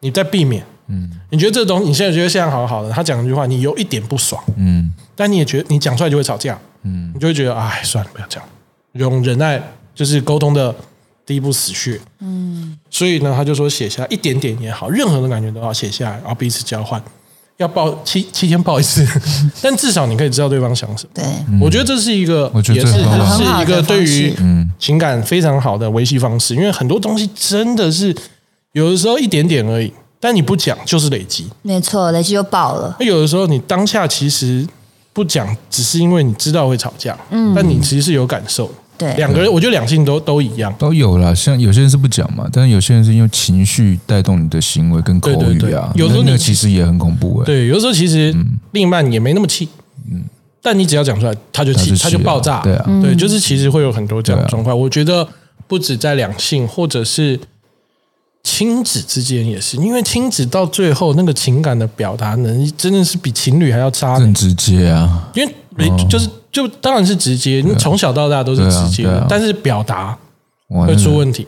[0.00, 0.64] 你在避免。
[0.86, 8.42] 嗯，你觉得这东西，你现在觉得现在好好的，他讲一句话，你有一点不爽，嗯，但你也觉得你讲出来就会吵架，嗯，你就会觉得哎，算了，不要讲，
[8.92, 9.58] 用忍耐
[9.94, 10.74] 就是沟通的
[11.24, 17.02] 第一步死穴，嗯，所以呢，他就说写下一点点也好，任何的感觉都要写下来，然后彼此交换，
[17.58, 19.06] 要报七七天报一次，
[19.62, 21.10] 但至少你可以知道对方想什么。
[21.14, 21.24] 对，
[21.60, 24.34] 我觉得这是一个，我觉得也是这是一个对于
[24.78, 28.14] 情感非常好的维系方式，因为很多东西真的是
[28.72, 31.46] 有的时候一点点而已，但你不讲就是累积。
[31.62, 32.96] 没错，累积就爆了。
[32.98, 34.66] 那有的时候你当下其实
[35.12, 38.68] 不讲，只是因为你知道会吵架，嗯，但你其实是有感受。
[38.96, 40.74] 对两个人，我觉得两性都都一样。
[40.78, 41.34] 都有啦。
[41.34, 47.44] 像有些人是不讲嘛，但是有些人是用情绪带动你的行为跟口语啊，对有时候其实也很恐怖哎。
[47.44, 48.34] 对，有的时候其实
[48.72, 49.68] 另一半也没那么气，
[50.10, 50.22] 嗯，
[50.62, 54.78] 但你只要讲出来，他就气，他就气他就爆炸，了对啊对，就是其实会有很多这样的状况。
[54.78, 55.26] 我觉得
[55.66, 57.40] 不止在两性，或者是
[58.44, 70.16] 亲子之间也是，因为亲子到最后那个情感的表达能力真的是比情侣还要差的更直接啊，因为没就是就当然是直接，你从小到大都是直接啊啊，的但是表达
[70.68, 71.46] 哇，会出问题。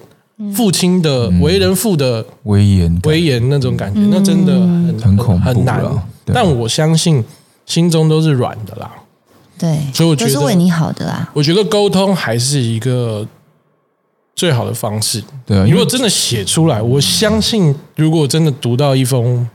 [0.55, 5.83] 父亲的为人父的威严威严那种感觉，那真的很很恐怖很难。
[6.27, 7.25] 但我相信
[7.65, 8.91] 心中都是软的啦。
[9.59, 11.31] 对，所以我觉得都是为你好的啦。
[11.33, 13.27] 我觉得沟通还是一个
[14.35, 15.25] 最好的方式。
[15.47, 19.49] 对如果真的写出来，我相信，如果真的读到一封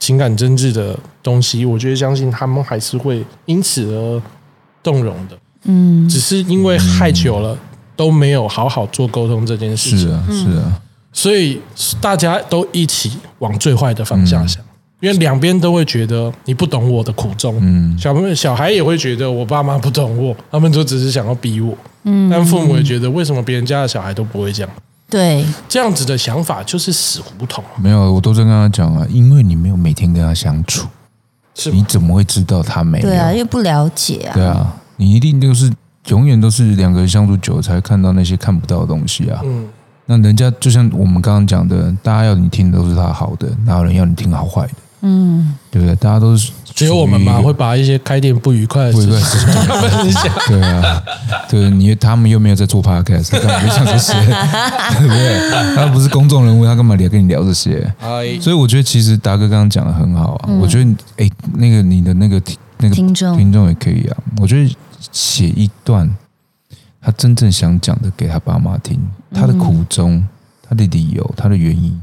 [0.00, 4.22] 情感真挚的东西，我觉得相信他们还是会因此而
[4.82, 5.38] 动容的。
[5.64, 7.56] 嗯，只是因为害久了
[7.94, 10.82] 都没有好好做沟通这件事情，是啊，是啊，
[11.12, 11.60] 所以
[12.00, 14.60] 大家都一起往最坏的方向想。
[15.00, 21.74] 因为两边都会觉得你不懂我的苦衷，嗯，小朋友小孩也会觉得我爸妈不懂我，他们就只是想要逼我，
[22.04, 24.70] 嗯，但父母也觉得为什么别人家的小孩都不会这样，
[25.10, 30.86] 对，这样子的想法就是死胡同，没有，我都在跟他讲啊，因为你没有每天跟他相处，
[31.54, 33.08] 是你怎么会知道他没有？
[33.08, 35.72] 对啊，因为不了解啊，对啊，你一定就是
[36.06, 39.40] 永远都是两个人相处久才看到那些看不到的东西啊。
[39.44, 39.68] 嗯，
[40.06, 44.72] 那人家就像我们刚刚讲的，大家要你听的都是他好的，哪有人要你听好坏的？
[45.02, 45.96] 嗯，对不对？
[45.96, 48.92] 大家都是只有我们嘛会把一些开店不愉快的。
[50.48, 51.02] 对啊，
[51.48, 54.12] 对你他们又没有在做 podcast，干嘛讲这些？
[54.98, 55.74] 对不对？
[55.76, 57.92] 他不是公众人物，他干嘛来跟你聊这些？
[58.00, 64.76] 哎，所以我觉得其实达哥刚刚讲的很好啊，我觉得哎，那个你的那个听那个听众听众也可以啊，我觉得
[65.12, 66.08] 写一段
[67.02, 68.98] 他真正想讲的给他爸妈听，
[69.34, 70.26] 他的苦衷、
[70.68, 72.00] 他的理由、他的原因，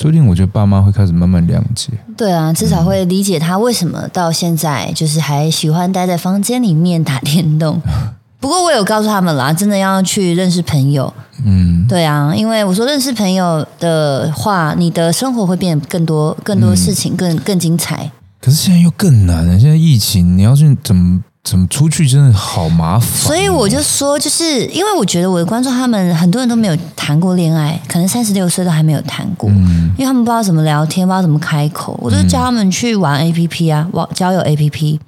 [0.00, 1.90] 说不定我觉得爸妈会开始慢慢谅解。
[2.16, 7.82] 对啊，至少会理解他为什么到现在就是还喜欢待在房间里面打电动。
[8.38, 11.12] 不过我有告诉他们啦，真的要去认识朋友。
[11.44, 18.08] 嗯，对啊，因为我说认识朋友的话，你的生活会变更多、更多事情，更更精彩。
[18.40, 23.08] 可是现在又更难了，现在疫情，你要去怎么怎么出去，真的好麻烦。
[23.08, 31.98] 所以我就说，就是因为我觉得我的观众他们很多人都没有谈过恋爱，可能三十六岁都还没有谈过，因为他们不知道怎么聊天，不知道怎么开口。
[32.02, 35.00] 我就教他们去玩 A P P 啊，网交友 A P P。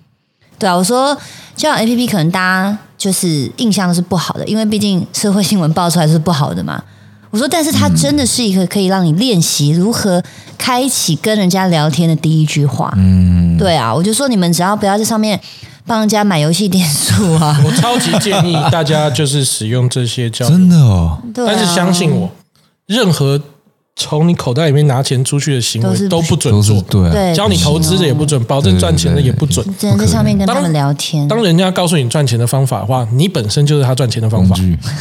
[0.59, 1.15] 对啊，我说
[1.55, 6.83] 交友 A P P 可能大家就是印象是不好的，因为毕竟社会新闻爆出来是不好的嘛。
[7.31, 10.21] 我说，但是它真的是一个可以让你练习如何
[10.59, 12.93] 开启跟人家聊天的第一句话。
[12.97, 15.39] 嗯，对啊，我就说你们只要不要在上面
[15.87, 21.53] 帮人家买游戏点数啊， 我超级建议大家就是使用这些交友真的哦，对啊。
[21.55, 22.31] 但是相信我，
[22.87, 23.41] 任何
[24.01, 29.65] 从你口袋里面拿钱出去的行为都不准做，对教你投资的也不准，保证赚钱的也不准。
[29.79, 31.29] 只能在上面跟他们聊天。
[31.29, 34.57] 当人家告诉你赚钱的方法的话，你本身就是他赚钱的方法。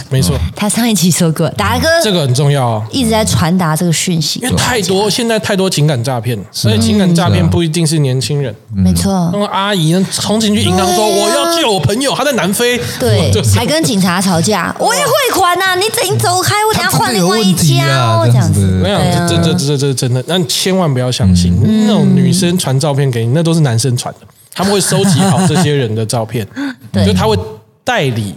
[0.10, 2.84] 没错，他上一期说过，达哥这个很重要哦。
[2.92, 4.42] 一直在传达这个讯息。
[4.42, 6.44] 因，为太多现在太多情感诈骗，啊。
[6.66, 9.30] 而且情感诈骗不一定是年轻人，没错。
[9.32, 13.32] 那，个阿姨呢冲进去银行说我要救我朋友，他在南非，对。
[13.32, 19.24] 就是，还跟警察吵架，我也汇款呐，你等你走开，我等下换另外一家这样子样子的。
[19.24, 26.48] 我想对啊这这这这这真的，但千万不要相信嗯那种女生传照片给你，那都是男生传的，他们会收集好这些人的照片，
[26.92, 27.38] 对就他会
[27.84, 28.36] 代理，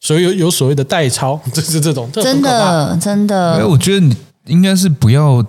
[0.00, 4.16] 所以有有所谓的代抄， 就是这种，真的真哎，我觉得你
[4.46, 5.44] 应该是不要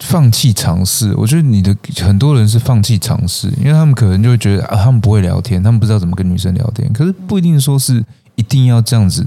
[0.00, 1.14] 放弃尝试。
[1.16, 6.90] 我觉得你的很多人是放弃尝试，因为他们可能就会觉得啊，他们不会聊天，他们不知道怎么跟女生聊天。
[6.92, 8.02] 可是不一定说是
[8.34, 9.26] 一定要这样子，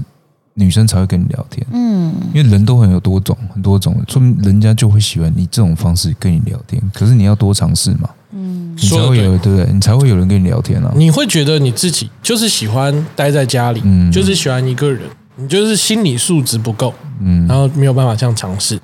[0.54, 1.66] 女生才会跟你聊天。
[1.72, 6.80] 嗯，因为人都很有多种，很多种，说明人家就会喜欢你这种方式跟你聊天。
[6.94, 9.72] 可是你要多尝试嘛，嗯，你才会有对不对？
[9.72, 10.92] 你才会有人跟你聊天啊。
[10.96, 15.02] 你会觉得你自己就是喜欢待在家里，嗯就是喜欢一个人，
[15.36, 18.78] 你就是心理素质不够，嗯然后没有办法这样尝试，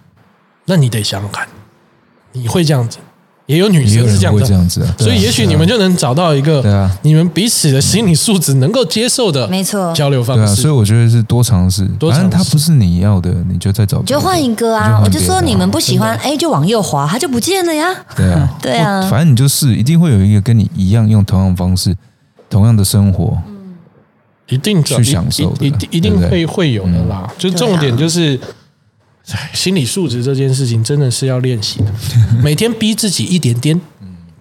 [0.67, 1.47] 那你得想想看，
[2.33, 2.99] 你会这样子，
[3.51, 6.89] 也有女生是这样的，这样子所以也许你们就能找到一个对啊。
[7.03, 10.73] 你们彼此的心理素质能够接受的没错，交流对啊，方式所以。
[10.73, 15.01] 我觉得是多尝试，多反正尝试他不是你要的，你就再找你，就换一个啊！
[15.05, 17.89] 我就说你们不喜欢，哎，就往右滑，它就不见了呀。
[18.17, 19.03] 对啊， 对啊。
[19.11, 21.95] 反正你就是一定会有一个跟你一样用同样方式、
[22.49, 23.37] 同样的生活，
[24.49, 27.29] 一定去享受的一一定一定会会有的啦。
[27.37, 28.47] 就重点就是，唉
[29.53, 31.93] 心理素质这件事情真的是要练习的，
[32.43, 33.81] 每天逼自己一点点，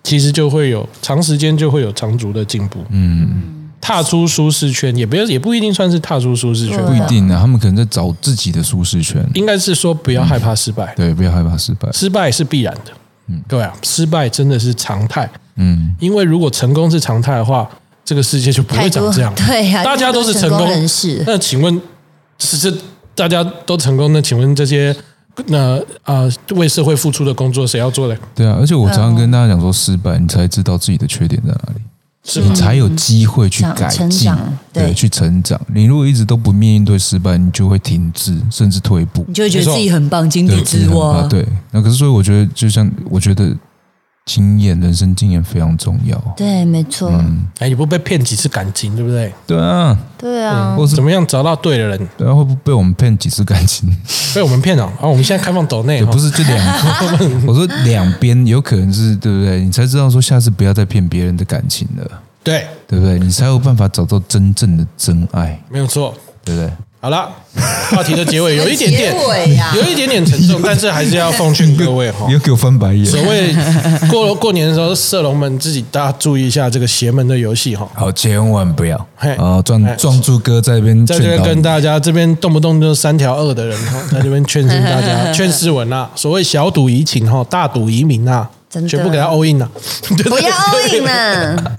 [0.03, 2.79] 其实就会有长时间就会有长足的进步。
[2.89, 12.91] 嗯，踏出舒适圈，也不要也不一定算是踏出舒适圈，不一定啊，他们可能在找自己的舒适圈，应该是说不要害怕失败，对，不要害怕失败，失败是必然的。
[13.47, 17.69] 各位啊，失败真的是常态，嗯，因为如果成功是常态的话，
[18.03, 19.31] 这个世界就不会长这样。
[19.35, 21.79] 对呀，大家都是成成功人士，那请问，
[22.39, 22.75] 是这
[23.15, 24.11] 大家都成功？
[24.13, 24.95] 那请问这些
[25.47, 28.17] 那啊、为社会付出的工作谁要做嘞？
[28.35, 31.81] 对啊，而且我常常跟大家讲说，失败你才知道自己的缺点在哪里。
[32.21, 32.41] 是？
[32.41, 34.29] 你才有机会去改进，
[34.73, 35.59] 对对，去成长。
[35.73, 39.33] 你如果一直都不面对失败，你就会停滞，甚至退步你。
[39.33, 41.27] 就会觉得自己很棒，井对底之蛙啊，。
[41.29, 41.47] 对。
[41.71, 43.55] 那可是所以我觉得，就像我觉得
[44.37, 46.15] 经验，人生经验非常重要。
[46.37, 49.33] 对，没错，嗯哎，你不被骗几次感情，对不对？
[49.47, 52.09] 对啊，对啊，或是怎么样找到对的人？
[52.15, 53.89] 对啊，会不会被我们骗几次感情？
[54.35, 55.07] 被我们骗了啊！
[55.07, 56.67] 我们现在开放抖内也，不是这两，
[57.47, 59.61] 我说两边有可能是对不对？
[59.61, 63.17] 你才知道说下次不要再骗别人的感情了，对，对不对？
[63.17, 66.13] 你才有办法找到真正的真爱，没有错。
[66.41, 66.71] 对不对？
[67.01, 67.31] 好了，
[67.91, 69.15] 话题的结尾有一点点
[69.73, 72.33] 有一点点沉重，但是还是要奉劝各位哈 你。
[72.33, 73.05] 又给我翻白眼。
[73.05, 73.55] 所谓
[74.09, 77.87] 过过年的时候，色龙们自己大家注意一下这个邪门的游戏哈。
[77.95, 79.61] 好，千万不要嘿啊！
[79.61, 89.69] 壮嘿壮柱哥在这边在这边跟大家这边动不动就三条二的人哈， 在这边劝进大家劝世文啊，所谓小赌怡情哈，大赌移民啊全部给他 all in 啊。
[90.05, 91.77] 不要 all in 了。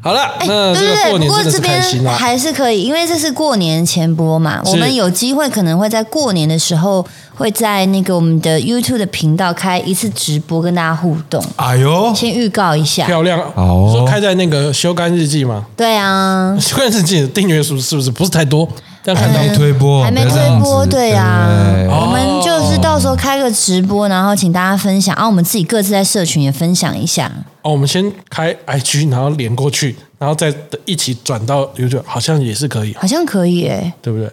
[0.00, 2.14] 好了，哎，那这对对对，个过不年真的是开过这边心啊。
[2.16, 11.44] 还是可以，因为这是过年前播嘛，我们有机会可能会在过年的时候会在那个我们的 YouTube 的频道开一次直播，跟大家互动。
[11.56, 13.40] 哎呦，先预告一下，漂亮。
[13.54, 13.92] 哦。
[13.92, 15.64] 说开在那个修干日记吗？
[15.76, 18.68] 对啊，修干日记的订阅数是不是不是太多？
[19.04, 20.90] 但还没推播，还没推播，子。
[20.90, 21.88] 对啊，对。
[21.88, 27.30] 我们就是到时候开个直播，然后请大家分享，啊，我们自己各自在社群也分享一下。
[27.68, 30.52] 哦，我们先开 IG，然后连过去，然后再
[30.86, 34.32] 一起转到 YouTube，好像也是可以，好像可以诶、对不对？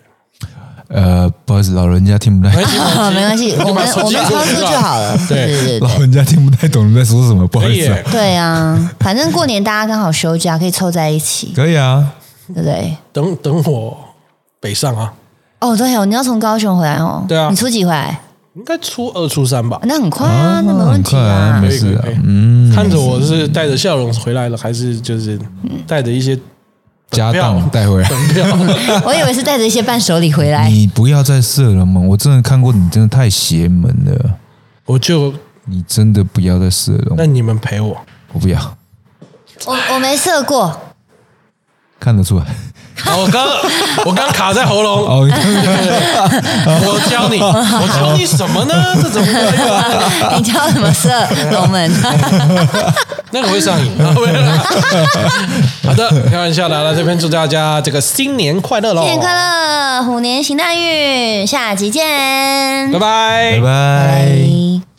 [0.88, 5.18] 呃，不好意思，老人家听不太没，关系，啊， 没关系，我们我们操作就好了。
[5.28, 8.12] 对对对对老人家听不太懂你在说什么，不好意思啊可以耶。
[8.14, 12.14] 对啊，反正过年大家刚好休假，可以凑在一起，可以啊，
[12.48, 12.96] 对不对？
[13.12, 13.98] 等等我
[14.62, 15.14] 北上啊，
[15.60, 17.26] 哦，对哦，你要从高雄回来哦。
[17.28, 18.22] 对啊你初几回来？
[18.56, 19.80] 应该初二初三吧。
[19.84, 21.62] 那很快啊，那没问题很快啊啊。
[21.62, 25.40] 没事啊嗯，看着我是带着笑容回来了，还是就是
[25.86, 26.38] 带着一些
[27.12, 28.10] 家当带回来。
[29.06, 30.70] 我以为是带着一些伴手礼回来。
[30.70, 32.00] 你不要再射了嘛！
[32.02, 34.40] 我真的看过你，真的太邪门了。
[34.86, 35.34] 我就
[35.66, 37.98] 你真的不要再射了，那你们陪我。
[38.32, 38.78] 我不要，
[39.66, 40.80] 我我没射过，
[42.00, 42.46] 看得出来。
[43.04, 43.46] 好 我刚
[44.06, 48.74] 我刚卡在喉咙， 我教你，我教你什么呢？
[49.02, 49.34] 这怎么会
[50.32, 50.40] 用？
[50.40, 51.92] 你教什么射龙门？
[53.32, 53.92] 那个会上瘾。
[55.84, 59.02] 好的，开玩笑的，来这边祝大家这个新年快乐喽！
[59.02, 63.68] 新年快乐，虎年行大运，下集见，拜拜拜拜。
[64.80, 64.95] 拜